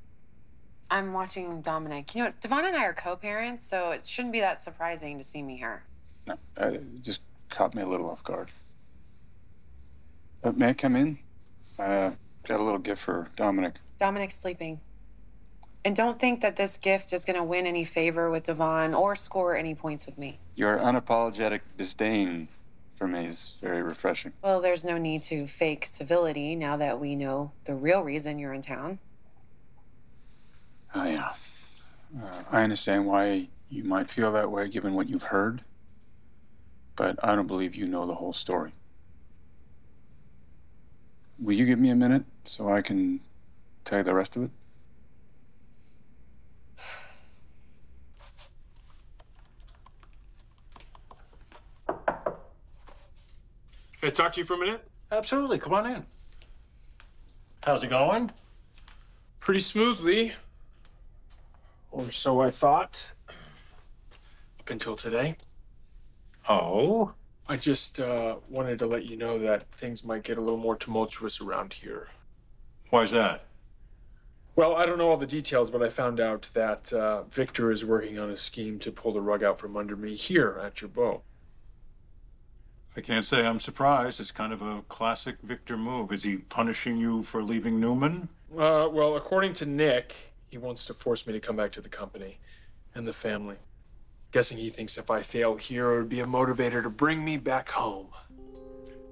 I'm 0.88 1.12
watching 1.12 1.60
Dominic. 1.60 2.14
You 2.14 2.22
know, 2.22 2.32
Devon 2.40 2.66
and 2.66 2.76
I 2.76 2.84
are 2.84 2.92
co-parents, 2.92 3.66
so 3.66 3.90
it 3.90 4.04
shouldn't 4.06 4.32
be 4.32 4.38
that 4.38 4.60
surprising 4.60 5.18
to 5.18 5.24
see 5.24 5.42
me 5.42 5.56
here. 5.56 5.82
No, 6.28 6.36
it 6.56 7.02
just 7.02 7.22
caught 7.48 7.74
me 7.74 7.82
a 7.82 7.88
little 7.88 8.08
off 8.08 8.22
guard. 8.22 8.50
Uh, 10.44 10.52
may 10.52 10.68
I 10.68 10.74
come 10.74 10.94
in? 10.94 11.18
Uh, 11.80 12.12
got 12.46 12.60
a 12.60 12.62
little 12.62 12.78
gift 12.78 13.02
for 13.02 13.26
Dominic. 13.34 13.74
Dominic's 13.98 14.38
sleeping. 14.38 14.78
And 15.84 15.96
don't 15.96 16.20
think 16.20 16.42
that 16.42 16.54
this 16.54 16.78
gift 16.78 17.12
is 17.12 17.24
going 17.24 17.36
to 17.36 17.42
win 17.42 17.66
any 17.66 17.84
favor 17.84 18.30
with 18.30 18.44
Devon 18.44 18.94
or 18.94 19.16
score 19.16 19.56
any 19.56 19.74
points 19.74 20.06
with 20.06 20.16
me. 20.16 20.38
Your 20.54 20.78
unapologetic 20.78 21.62
disdain 21.76 22.46
for 23.02 23.08
me 23.08 23.26
is 23.26 23.56
very 23.60 23.82
refreshing. 23.82 24.32
Well, 24.42 24.60
there's 24.60 24.84
no 24.84 24.96
need 24.96 25.24
to 25.24 25.48
fake 25.48 25.86
civility 25.86 26.54
now 26.54 26.76
that 26.76 27.00
we 27.00 27.16
know 27.16 27.50
the 27.64 27.74
real 27.74 28.02
reason 28.02 28.38
you're 28.38 28.52
in 28.52 28.62
town. 28.62 29.00
Oh, 30.94 31.04
yeah. 31.04 31.32
Uh, 32.16 32.42
I 32.52 32.62
understand 32.62 33.06
why 33.06 33.48
you 33.68 33.82
might 33.82 34.08
feel 34.08 34.30
that 34.30 34.52
way 34.52 34.68
given 34.68 34.94
what 34.94 35.08
you've 35.08 35.24
heard, 35.24 35.64
but 36.94 37.18
I 37.24 37.34
don't 37.34 37.48
believe 37.48 37.74
you 37.74 37.88
know 37.88 38.06
the 38.06 38.14
whole 38.14 38.32
story. 38.32 38.70
Will 41.40 41.54
you 41.54 41.66
give 41.66 41.80
me 41.80 41.90
a 41.90 41.96
minute 41.96 42.22
so 42.44 42.70
I 42.70 42.82
can 42.82 43.18
tell 43.84 43.98
you 43.98 44.04
the 44.04 44.14
rest 44.14 44.36
of 44.36 44.44
it? 44.44 44.50
Can 54.02 54.08
I 54.08 54.10
talk 54.10 54.32
to 54.32 54.40
you 54.40 54.44
for 54.44 54.54
a 54.54 54.58
minute? 54.58 54.84
Absolutely. 55.12 55.60
Come 55.60 55.74
on 55.74 55.86
in. 55.86 56.04
How's 57.62 57.84
it 57.84 57.90
going? 57.90 58.32
Pretty 59.38 59.60
smoothly. 59.60 60.32
Or 61.92 62.10
so 62.10 62.40
I 62.40 62.50
thought. 62.50 63.12
Up 64.58 64.68
until 64.68 64.96
today. 64.96 65.36
Oh? 66.48 67.12
I 67.48 67.56
just 67.56 68.00
uh, 68.00 68.38
wanted 68.48 68.80
to 68.80 68.86
let 68.86 69.04
you 69.04 69.16
know 69.16 69.38
that 69.38 69.70
things 69.70 70.02
might 70.02 70.24
get 70.24 70.36
a 70.36 70.40
little 70.40 70.58
more 70.58 70.74
tumultuous 70.74 71.40
around 71.40 71.74
here. 71.74 72.08
Why's 72.90 73.12
that? 73.12 73.44
Well, 74.56 74.74
I 74.74 74.84
don't 74.84 74.98
know 74.98 75.10
all 75.10 75.16
the 75.16 75.26
details, 75.26 75.70
but 75.70 75.80
I 75.80 75.88
found 75.88 76.18
out 76.18 76.50
that 76.54 76.92
uh, 76.92 77.22
Victor 77.22 77.70
is 77.70 77.84
working 77.84 78.18
on 78.18 78.30
a 78.30 78.36
scheme 78.36 78.80
to 78.80 78.90
pull 78.90 79.12
the 79.12 79.20
rug 79.20 79.44
out 79.44 79.60
from 79.60 79.76
under 79.76 79.94
me 79.94 80.16
here 80.16 80.60
at 80.60 80.74
Jabot. 80.74 81.20
I 82.96 83.00
can't 83.00 83.24
say 83.24 83.46
I'm 83.46 83.58
surprised. 83.58 84.20
It's 84.20 84.32
kind 84.32 84.52
of 84.52 84.60
a 84.60 84.82
classic 84.88 85.36
Victor 85.42 85.76
move. 85.76 86.12
Is 86.12 86.24
he 86.24 86.36
punishing 86.36 86.98
you 86.98 87.22
for 87.22 87.42
leaving 87.42 87.80
Newman? 87.80 88.28
Uh, 88.52 88.88
well, 88.90 89.16
according 89.16 89.54
to 89.54 89.66
Nick, 89.66 90.32
he 90.50 90.58
wants 90.58 90.84
to 90.84 90.94
force 90.94 91.26
me 91.26 91.32
to 91.32 91.40
come 91.40 91.56
back 91.56 91.72
to 91.72 91.80
the 91.80 91.88
company 91.88 92.38
and 92.94 93.08
the 93.08 93.12
family. 93.12 93.56
Guessing 94.30 94.58
he 94.58 94.68
thinks 94.68 94.98
if 94.98 95.10
I 95.10 95.22
fail 95.22 95.56
here, 95.56 95.92
it 95.92 95.96
would 95.98 96.08
be 96.10 96.20
a 96.20 96.26
motivator 96.26 96.82
to 96.82 96.90
bring 96.90 97.24
me 97.24 97.38
back 97.38 97.70
home. 97.70 98.08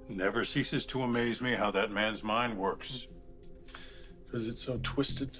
Never 0.09 0.45
ceases 0.45 0.85
to 0.87 1.03
amaze 1.03 1.41
me 1.41 1.55
how 1.55 1.71
that 1.71 1.91
man's 1.91 2.23
mind 2.23 2.59
works. 2.59 3.07
Because 4.27 4.47
it's 4.47 4.63
so 4.63 4.79
twisted. 4.83 5.39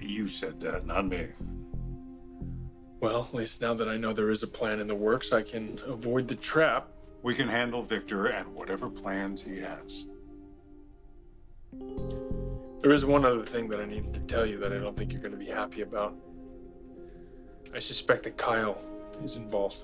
You 0.00 0.26
said 0.28 0.58
that, 0.60 0.86
not 0.86 1.06
me. 1.06 1.28
Well, 3.00 3.22
at 3.22 3.34
least 3.34 3.60
now 3.60 3.74
that 3.74 3.88
I 3.88 3.96
know 3.96 4.12
there 4.12 4.30
is 4.30 4.42
a 4.42 4.48
plan 4.48 4.80
in 4.80 4.88
the 4.88 4.94
works, 4.94 5.32
I 5.32 5.42
can 5.42 5.78
avoid 5.86 6.26
the 6.26 6.34
trap. 6.34 6.88
We 7.22 7.34
can 7.34 7.48
handle 7.48 7.82
Victor 7.82 8.26
and 8.26 8.54
whatever 8.54 8.88
plans 8.88 9.42
he 9.42 9.58
has. 9.58 10.06
There 12.80 12.92
is 12.92 13.04
one 13.04 13.24
other 13.24 13.44
thing 13.44 13.68
that 13.68 13.80
I 13.80 13.86
needed 13.86 14.14
to 14.14 14.20
tell 14.20 14.46
you 14.46 14.58
that 14.58 14.72
I 14.72 14.78
don't 14.78 14.96
think 14.96 15.12
you're 15.12 15.20
going 15.20 15.32
to 15.32 15.38
be 15.38 15.50
happy 15.50 15.82
about. 15.82 16.14
I 17.74 17.80
suspect 17.80 18.22
that 18.22 18.36
Kyle 18.36 18.78
is 19.22 19.36
involved. 19.36 19.82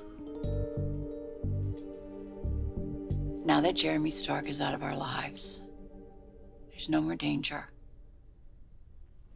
Now 3.44 3.60
that 3.60 3.74
Jeremy 3.74 4.10
Stark 4.10 4.48
is 4.48 4.60
out 4.60 4.74
of 4.74 4.82
our 4.82 4.96
lives, 4.96 5.60
there's 6.70 6.88
no 6.88 7.00
more 7.00 7.16
danger. 7.16 7.66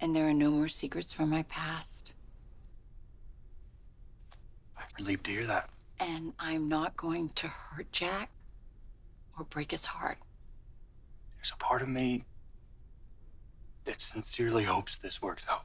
And 0.00 0.14
there 0.14 0.28
are 0.28 0.34
no 0.34 0.50
more 0.50 0.68
secrets 0.68 1.12
from 1.12 1.28
my 1.28 1.42
past. 1.44 2.12
I'm 4.78 4.86
relieved 4.98 5.24
to 5.26 5.32
hear 5.32 5.46
that. 5.46 5.68
And 6.00 6.32
I'm 6.38 6.68
not 6.68 6.96
going 6.96 7.30
to 7.36 7.48
hurt 7.48 7.90
Jack 7.92 8.30
or 9.38 9.44
break 9.44 9.70
his 9.70 9.84
heart. 9.84 10.18
There's 11.36 11.52
a 11.52 11.56
part 11.56 11.82
of 11.82 11.88
me 11.88 12.24
that 13.84 14.00
sincerely 14.00 14.64
hopes 14.64 14.98
this 14.98 15.22
works 15.22 15.44
out. 15.50 15.64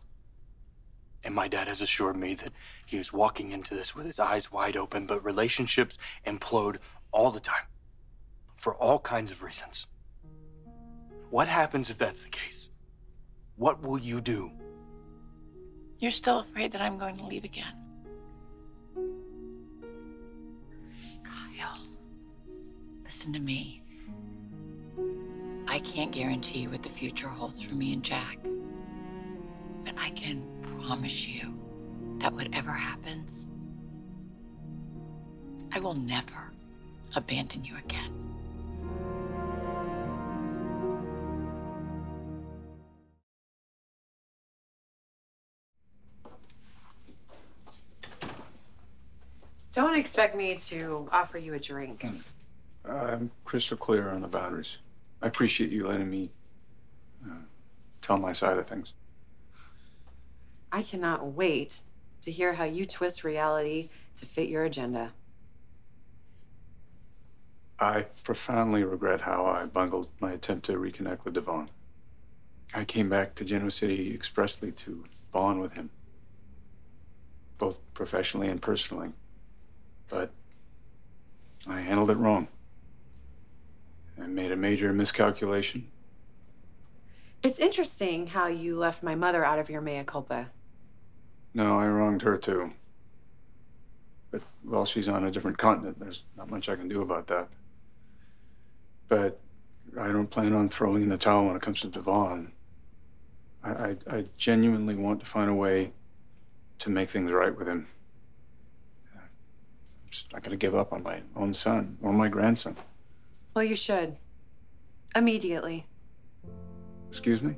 And 1.23 1.33
my 1.33 1.47
dad 1.47 1.67
has 1.67 1.81
assured 1.81 2.17
me 2.17 2.35
that 2.35 2.51
he 2.85 2.97
is 2.97 3.13
walking 3.13 3.51
into 3.51 3.75
this 3.75 3.95
with 3.95 4.05
his 4.05 4.19
eyes 4.19 4.51
wide 4.51 4.75
open, 4.75 5.05
but 5.05 5.23
relationships 5.23 5.97
implode 6.25 6.77
all 7.11 7.31
the 7.31 7.39
time 7.39 7.65
for 8.55 8.75
all 8.75 8.99
kinds 8.99 9.31
of 9.31 9.41
reasons. 9.41 9.87
What 11.29 11.47
happens 11.47 11.89
if 11.89 11.97
that's 11.97 12.23
the 12.23 12.29
case? 12.29 12.69
What 13.55 13.81
will 13.81 13.97
you 13.97 14.21
do? 14.21 14.51
You're 15.99 16.11
still 16.11 16.39
afraid 16.39 16.71
that 16.73 16.81
I'm 16.81 16.97
going 16.97 17.17
to 17.17 17.25
leave 17.25 17.43
again. 17.43 17.82
Listen 23.23 23.33
to 23.33 23.39
me. 23.39 23.81
I 25.67 25.79
can't 25.79 26.11
guarantee 26.11 26.67
what 26.67 26.83
the 26.83 26.89
future 26.89 27.29
holds 27.29 27.61
for 27.61 27.73
me 27.73 27.93
and 27.93 28.03
Jack. 28.03 28.37
But 29.85 29.93
I 29.97 30.09
can 30.09 30.43
promise 30.61 31.25
you 31.25 31.53
that 32.17 32.33
whatever 32.33 32.71
happens, 32.71 33.47
I 35.71 35.79
will 35.79 35.93
never 35.93 36.51
abandon 37.15 37.63
you 37.63 37.77
again. 37.77 38.32
Don't 49.73 49.95
expect 49.97 50.35
me 50.35 50.55
to 50.55 51.09
offer 51.11 51.39
you 51.39 51.55
a 51.55 51.59
drink. 51.59 52.05
I'm 52.85 53.31
crystal 53.43 53.75
clear 53.75 54.11
on 54.11 54.21
the 54.21 54.27
boundaries. 54.27 54.77
I 55.19 55.27
appreciate 55.27 55.71
you 55.71 55.87
letting 55.87 56.11
me 56.11 56.29
uh, 57.25 57.33
tell 57.99 58.19
my 58.19 58.33
side 58.33 58.59
of 58.59 58.67
things. 58.67 58.93
I 60.71 60.83
cannot 60.83 61.25
wait 61.33 61.81
to 62.21 62.31
hear 62.31 62.53
how 62.53 62.65
you 62.65 62.85
twist 62.85 63.23
reality 63.23 63.89
to 64.17 64.27
fit 64.27 64.47
your 64.47 64.63
agenda. 64.63 65.11
I 67.79 68.05
profoundly 68.23 68.83
regret 68.83 69.21
how 69.21 69.45
I 69.47 69.65
bungled 69.65 70.07
my 70.19 70.33
attempt 70.33 70.67
to 70.67 70.73
reconnect 70.73 71.25
with 71.25 71.33
Devon. 71.33 71.69
I 72.75 72.85
came 72.85 73.09
back 73.09 73.33
to 73.35 73.43
Genoa 73.43 73.71
City 73.71 74.13
expressly 74.13 74.71
to 74.71 75.05
bond 75.31 75.61
with 75.61 75.73
him, 75.73 75.89
both 77.57 77.79
professionally 77.95 78.49
and 78.49 78.61
personally. 78.61 79.13
But 80.13 80.29
I 81.67 81.81
handled 81.81 82.11
it 82.11 82.17
wrong. 82.17 82.47
I 84.21 84.27
made 84.27 84.51
a 84.51 84.55
major 84.55 84.93
miscalculation. 84.93 85.87
It's 87.41 87.57
interesting 87.57 88.27
how 88.27 88.45
you 88.45 88.77
left 88.77 89.01
my 89.01 89.15
mother 89.15 89.43
out 89.43 89.57
of 89.57 89.71
your 89.71 89.81
mea 89.81 90.03
culpa. 90.05 90.51
No, 91.55 91.79
I 91.79 91.87
wronged 91.87 92.21
her 92.21 92.37
too. 92.37 92.73
But 94.29 94.43
while 94.61 94.85
she's 94.85 95.09
on 95.09 95.23
a 95.23 95.31
different 95.31 95.57
continent, 95.57 95.99
there's 95.99 96.25
not 96.37 96.51
much 96.51 96.69
I 96.69 96.75
can 96.75 96.87
do 96.87 97.01
about 97.01 97.25
that. 97.27 97.47
But 99.07 99.39
I 99.99 100.07
don't 100.07 100.29
plan 100.29 100.53
on 100.53 100.69
throwing 100.69 101.01
in 101.01 101.09
the 101.09 101.17
towel 101.17 101.47
when 101.47 101.55
it 101.55 101.61
comes 101.63 101.81
to 101.81 101.87
Devon. 101.87 102.51
I, 103.63 103.69
I, 103.71 103.95
I 104.09 104.25
genuinely 104.37 104.95
want 104.95 105.21
to 105.21 105.25
find 105.25 105.49
a 105.49 105.55
way 105.55 105.91
to 106.79 106.89
make 106.91 107.09
things 107.09 107.31
right 107.31 107.55
with 107.57 107.67
him. 107.67 107.87
I'm 110.13 110.15
just 110.15 110.31
not 110.31 110.43
going 110.43 110.51
to 110.51 110.57
give 110.57 110.75
up 110.75 110.93
on 110.93 111.01
my 111.01 111.21
own 111.35 111.53
son 111.53 111.97
or 112.03 112.13
my 112.13 112.27
grandson. 112.27 112.77
Well, 113.55 113.63
you 113.63 113.75
should. 113.75 114.15
Immediately. 115.15 115.87
Excuse 117.09 117.41
me? 117.41 117.55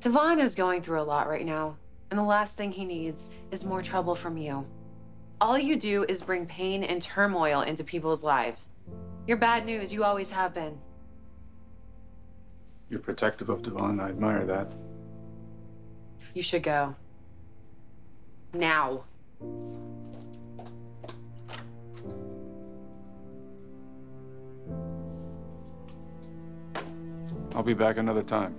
Devon 0.00 0.40
is 0.40 0.54
going 0.54 0.80
through 0.80 1.02
a 1.02 1.02
lot 1.02 1.28
right 1.28 1.44
now, 1.44 1.76
and 2.10 2.18
the 2.18 2.24
last 2.24 2.56
thing 2.56 2.72
he 2.72 2.86
needs 2.86 3.26
is 3.50 3.66
more 3.66 3.82
trouble 3.82 4.14
from 4.14 4.38
you. 4.38 4.66
All 5.42 5.58
you 5.58 5.76
do 5.76 6.06
is 6.08 6.22
bring 6.22 6.46
pain 6.46 6.84
and 6.84 7.02
turmoil 7.02 7.60
into 7.60 7.84
people's 7.84 8.24
lives. 8.24 8.70
You're 9.26 9.36
bad 9.36 9.66
news, 9.66 9.92
you 9.92 10.02
always 10.02 10.30
have 10.30 10.54
been. 10.54 10.78
You're 12.88 13.00
protective 13.00 13.50
of 13.50 13.60
Devon. 13.60 14.00
I 14.00 14.08
admire 14.08 14.46
that. 14.46 14.72
You 16.32 16.42
should 16.42 16.62
go. 16.62 16.96
Now. 18.54 19.04
I'll 27.54 27.62
be 27.62 27.74
back 27.74 27.96
another 27.96 28.22
time. 28.22 28.56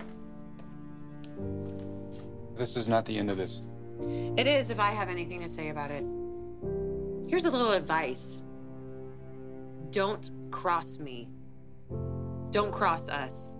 This 2.54 2.76
is 2.76 2.88
not 2.88 3.04
the 3.04 3.18
end 3.18 3.30
of 3.30 3.36
this. 3.36 3.62
It 4.36 4.46
is 4.46 4.70
if 4.70 4.78
I 4.78 4.90
have 4.90 5.08
anything 5.08 5.40
to 5.40 5.48
say 5.48 5.70
about 5.70 5.90
it. 5.90 6.04
Here's 7.28 7.46
a 7.46 7.50
little 7.50 7.72
advice 7.72 8.42
don't 9.90 10.30
cross 10.50 10.98
me, 10.98 11.28
don't 12.50 12.72
cross 12.72 13.08
us. 13.08 13.56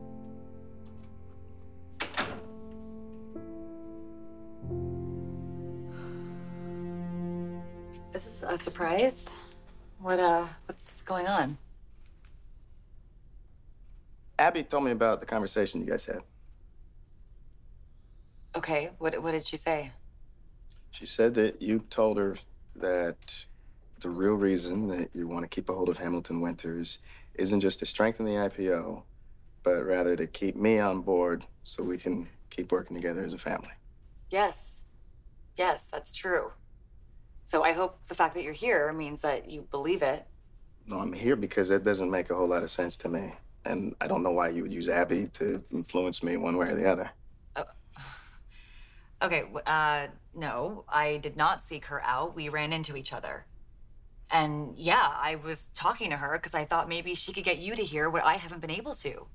This 8.12 8.26
is 8.26 8.42
a 8.42 8.58
surprise. 8.58 9.34
What 9.98 10.20
uh 10.20 10.46
what's 10.66 11.00
going 11.00 11.26
on? 11.26 11.56
Abby 14.38 14.62
told 14.62 14.84
me 14.84 14.90
about 14.90 15.20
the 15.20 15.26
conversation 15.26 15.80
you 15.80 15.86
guys 15.86 16.06
had. 16.06 16.22
Okay, 18.54 18.90
what 18.98 19.20
what 19.22 19.32
did 19.32 19.46
she 19.46 19.56
say? 19.56 19.92
She 20.90 21.06
said 21.06 21.34
that 21.34 21.62
you 21.62 21.80
told 21.88 22.18
her 22.18 22.36
that 22.76 23.46
the 24.00 24.10
real 24.10 24.34
reason 24.34 24.88
that 24.88 25.10
you 25.14 25.26
want 25.26 25.42
to 25.42 25.48
keep 25.48 25.68
a 25.68 25.72
hold 25.72 25.88
of 25.88 25.98
Hamilton 25.98 26.40
Winters 26.40 26.98
isn't 27.34 27.60
just 27.60 27.78
to 27.78 27.86
strengthen 27.86 28.26
the 28.26 28.32
IPO, 28.32 29.02
but 29.62 29.84
rather 29.84 30.16
to 30.16 30.26
keep 30.26 30.56
me 30.56 30.78
on 30.78 31.00
board 31.00 31.46
so 31.62 31.82
we 31.82 31.96
can 31.96 32.28
keep 32.50 32.72
working 32.72 32.96
together 32.96 33.24
as 33.24 33.32
a 33.32 33.38
family. 33.38 33.72
Yes. 34.30 34.84
Yes, 35.56 35.88
that's 35.88 36.12
true. 36.12 36.52
So 37.44 37.62
I 37.62 37.72
hope 37.72 38.00
the 38.08 38.14
fact 38.14 38.34
that 38.34 38.42
you're 38.42 38.52
here 38.52 38.92
means 38.92 39.22
that 39.22 39.50
you 39.50 39.62
believe 39.70 40.02
it. 40.02 40.26
No, 40.86 40.98
I'm 40.98 41.12
here 41.12 41.36
because 41.36 41.70
it 41.70 41.84
doesn't 41.84 42.10
make 42.10 42.30
a 42.30 42.34
whole 42.34 42.48
lot 42.48 42.62
of 42.62 42.70
sense 42.70 42.96
to 42.98 43.08
me. 43.08 43.34
And 43.64 43.94
I 44.00 44.06
don't 44.06 44.22
know 44.22 44.32
why 44.32 44.48
you 44.48 44.62
would 44.62 44.72
use 44.72 44.88
Abby 44.88 45.28
to 45.34 45.62
influence 45.72 46.22
me 46.22 46.36
one 46.36 46.56
way 46.56 46.68
or 46.68 46.74
the 46.74 46.90
other. 46.90 47.10
Okay, 49.22 49.44
uh 49.66 50.08
no, 50.34 50.84
I 50.88 51.18
did 51.18 51.36
not 51.36 51.62
seek 51.62 51.86
her 51.86 52.02
out. 52.02 52.34
We 52.34 52.48
ran 52.48 52.72
into 52.72 52.96
each 52.96 53.12
other. 53.12 53.46
And 54.32 54.76
yeah, 54.78 55.06
I 55.14 55.36
was 55.36 55.68
talking 55.74 56.10
to 56.10 56.16
her 56.16 56.32
because 56.32 56.54
I 56.54 56.64
thought 56.64 56.88
maybe 56.88 57.14
she 57.14 57.32
could 57.32 57.44
get 57.44 57.58
you 57.58 57.76
to 57.76 57.84
hear 57.84 58.08
what 58.08 58.24
I 58.24 58.34
haven't 58.34 58.60
been 58.60 58.70
able 58.70 58.94
to, 58.96 59.26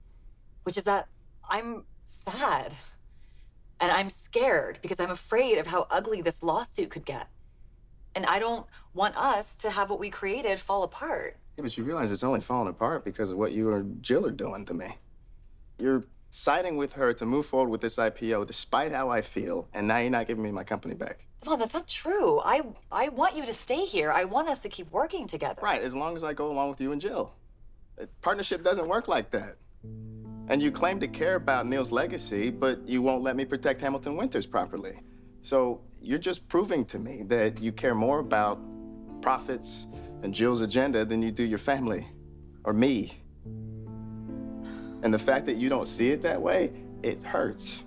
which 0.64 0.76
is 0.76 0.86
that 0.86 1.08
I'm 1.48 1.86
sad. 2.04 2.76
And 3.80 3.92
I'm 3.92 4.10
scared 4.10 4.80
because 4.82 5.00
I'm 5.00 5.12
afraid 5.12 5.60
of 5.60 5.68
how 5.68 5.86
ugly 5.92 6.22
this 6.22 6.42
lawsuit 6.42 6.90
could 6.90 7.06
get. 7.06 7.28
And 8.16 8.26
I 8.26 8.40
don't 8.40 8.66
want 8.96 9.16
us 9.16 9.56
to 9.58 9.70
have 9.70 9.92
what 9.92 10.00
we 10.00 10.10
created 10.10 10.60
fall 10.60 10.82
apart. 10.82 11.38
Yeah, 11.58 11.64
but 11.64 11.76
you 11.76 11.84
realize 11.84 12.12
it's 12.12 12.24
only 12.24 12.40
falling 12.40 12.70
apart 12.70 13.04
because 13.04 13.32
of 13.32 13.38
what 13.38 13.52
you 13.52 13.74
and 13.74 14.02
Jill 14.04 14.26
are 14.28 14.32
doing 14.32 14.64
to 14.66 14.76
me. 14.76 14.98
You're 15.80 16.04
siding 16.30 16.78
with 16.78 16.94
her 16.94 17.14
to 17.14 17.26
move 17.26 17.48
forward 17.48 17.70
with 17.70 17.82
this 17.82 17.98
IPO 17.98 18.46
despite 18.46 18.92
how 18.92 19.10
I 19.10 19.22
feel, 19.22 19.68
and 19.74 19.88
now 19.88 19.98
you're 19.98 20.12
not 20.12 20.28
giving 20.28 20.44
me 20.44 20.52
my 20.52 20.64
company 20.64 20.94
back. 20.94 21.26
Devon, 21.44 21.60
that's 21.60 21.74
not 21.74 21.88
true. 21.88 22.40
I 22.42 22.62
I 22.92 23.10
want 23.10 23.36
you 23.36 23.46
to 23.46 23.54
stay 23.54 23.86
here. 23.86 24.12
I 24.12 24.26
want 24.26 24.50
us 24.50 24.62
to 24.62 24.70
keep 24.70 24.92
working 24.92 25.28
together. 25.28 25.60
Right, 25.62 25.82
as 25.82 25.96
long 25.96 26.16
as 26.16 26.24
I 26.24 26.34
go 26.34 26.52
along 26.52 26.70
with 26.70 26.82
you 26.82 26.92
and 26.92 27.02
Jill. 27.02 27.34
A 28.00 28.06
partnership 28.22 28.64
doesn't 28.64 28.88
work 28.88 29.08
like 29.08 29.32
that. 29.32 29.58
And 30.50 30.62
you 30.62 30.72
claim 30.72 31.00
to 31.00 31.08
care 31.08 31.36
about 31.36 31.66
Neil's 31.66 31.92
legacy, 31.92 32.52
but 32.52 32.88
you 32.88 33.02
won't 33.02 33.24
let 33.24 33.36
me 33.36 33.44
protect 33.44 33.82
Hamilton 33.82 34.16
Winters 34.16 34.46
properly. 34.46 35.02
So 35.42 35.82
you're 36.02 36.20
just 36.20 36.48
proving 36.48 36.86
to 36.86 37.00
me 37.00 37.24
that 37.24 37.60
you 37.60 37.72
care 37.72 37.96
more 37.96 38.20
about 38.20 38.60
profits 39.22 39.88
and 40.24 40.34
Jill's 40.34 40.62
agenda 40.62 41.06
than 41.06 41.22
you 41.22 41.32
do 41.32 41.44
your 41.44 41.60
family 41.60 42.08
or 42.64 42.74
me. 42.74 43.22
And 45.04 45.14
the 45.14 45.20
fact 45.20 45.46
that 45.46 45.56
you 45.56 45.70
don't 45.70 45.88
see 45.88 46.10
it 46.10 46.22
that 46.24 46.42
way, 46.42 46.72
it 47.04 47.24
hurts. 47.24 47.84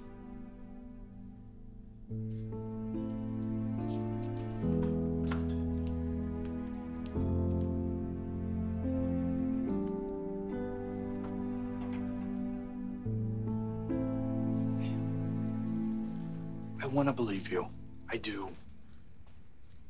I 16.83 16.87
want 16.87 17.09
to 17.09 17.13
believe 17.13 17.53
you. 17.53 17.69
I 18.09 18.17
do. 18.17 18.51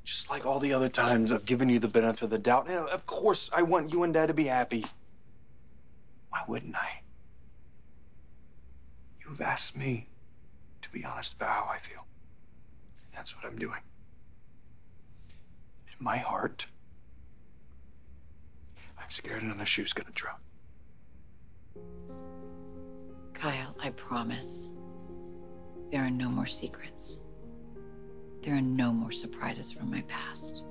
Just 0.04 0.30
like 0.30 0.44
all 0.44 0.58
the 0.58 0.72
other 0.72 0.88
times 0.88 1.30
I've 1.30 1.44
given 1.44 1.68
you 1.68 1.78
the 1.78 1.88
benefit 1.88 2.22
of 2.22 2.30
the 2.30 2.38
doubt. 2.38 2.68
And 2.68 2.88
of 2.88 3.06
course, 3.06 3.50
I 3.52 3.62
want 3.62 3.92
you 3.92 4.02
and 4.02 4.12
Dad 4.14 4.26
to 4.26 4.34
be 4.34 4.46
happy. 4.46 4.84
Why 6.30 6.42
wouldn't 6.46 6.76
I? 6.76 7.02
You've 9.24 9.40
asked 9.40 9.76
me 9.76 10.08
to 10.82 10.90
be 10.90 11.04
honest 11.04 11.34
about 11.34 11.50
how 11.50 11.70
I 11.72 11.78
feel. 11.78 12.06
And 13.04 13.12
that's 13.12 13.36
what 13.36 13.44
I'm 13.44 13.58
doing. 13.58 13.80
In 15.86 16.04
my 16.04 16.16
heart, 16.16 16.66
I'm 18.98 19.10
scared 19.10 19.42
another 19.42 19.66
shoe's 19.66 19.92
gonna 19.92 20.10
drop. 20.14 20.40
Kyle, 23.32 23.74
I 23.80 23.90
promise. 23.90 24.70
There 25.90 26.02
are 26.02 26.10
no 26.10 26.28
more 26.28 26.46
secrets. 26.46 27.20
There 28.42 28.54
are 28.56 28.60
no 28.60 28.92
more 28.92 29.12
surprises 29.12 29.70
from 29.70 29.90
my 29.90 30.02
past. 30.08 30.62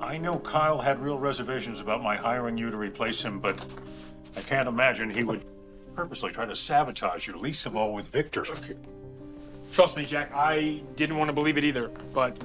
I 0.00 0.16
know 0.16 0.38
Kyle 0.38 0.80
had 0.80 1.00
real 1.00 1.18
reservations 1.18 1.80
about 1.80 2.02
my 2.02 2.16
hiring 2.16 2.56
you 2.56 2.70
to 2.70 2.76
replace 2.76 3.22
him, 3.22 3.40
but 3.40 3.64
I 4.36 4.40
can't 4.40 4.68
imagine 4.68 5.10
he 5.10 5.24
would 5.24 5.44
purposely 5.94 6.32
try 6.32 6.46
to 6.46 6.56
sabotage 6.56 7.26
you, 7.26 7.36
least 7.36 7.66
of 7.66 7.76
all 7.76 7.92
with 7.92 8.08
Victor. 8.08 8.46
Trust 9.72 9.96
me, 9.96 10.04
Jack, 10.04 10.30
I 10.34 10.82
didn't 10.96 11.16
want 11.16 11.28
to 11.28 11.32
believe 11.32 11.58
it 11.58 11.64
either, 11.64 11.88
but 12.12 12.36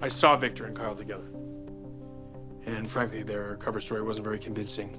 I 0.00 0.08
saw 0.08 0.36
Victor 0.36 0.66
and 0.66 0.76
Kyle 0.76 0.94
together. 0.94 1.26
And 2.66 2.88
frankly, 2.88 3.22
their 3.22 3.56
cover 3.56 3.80
story 3.80 4.02
wasn't 4.02 4.24
very 4.24 4.38
convincing. 4.38 4.96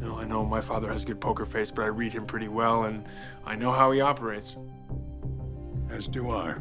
You 0.00 0.06
know, 0.06 0.18
I 0.18 0.24
know 0.24 0.44
my 0.44 0.62
father 0.62 0.90
has 0.90 1.02
a 1.02 1.06
good 1.06 1.20
poker 1.20 1.44
face, 1.44 1.70
but 1.70 1.84
I 1.84 1.88
read 1.88 2.12
him 2.12 2.24
pretty 2.24 2.48
well, 2.48 2.84
and 2.84 3.04
I 3.44 3.54
know 3.54 3.70
how 3.70 3.90
he 3.92 4.00
operates. 4.00 4.56
As 5.90 6.08
do 6.08 6.30
I. 6.30 6.56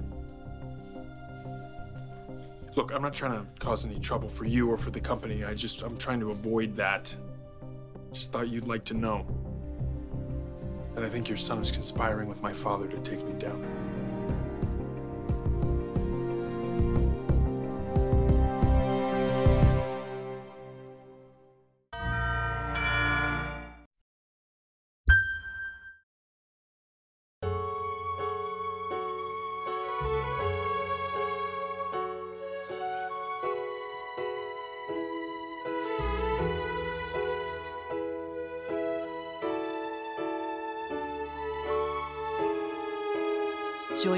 Look, 2.76 2.92
I'm 2.94 3.02
not 3.02 3.14
trying 3.14 3.32
to 3.32 3.46
cause 3.60 3.86
any 3.86 4.00
trouble 4.00 4.30
for 4.30 4.46
you 4.46 4.70
or 4.70 4.78
for 4.78 4.92
the 4.92 5.00
company. 5.00 5.44
I 5.46 5.54
just, 5.54 5.82
I'm 5.82 5.98
trying 5.98 6.20
to 6.20 6.32
avoid 6.32 6.76
that. 6.76 7.16
Just 8.12 8.32
thought 8.32 8.50
you'd 8.50 8.68
like 8.68 8.84
to 8.86 8.94
know 8.94 9.26
And 10.96 11.06
I 11.06 11.10
think 11.10 11.30
your 11.30 11.38
son 11.38 11.60
is 11.60 11.72
conspiring 11.72 12.28
with 12.28 12.42
my 12.42 12.52
father 12.52 12.88
to 12.88 12.98
take 13.00 13.26
me 13.26 13.34
down. 13.34 13.89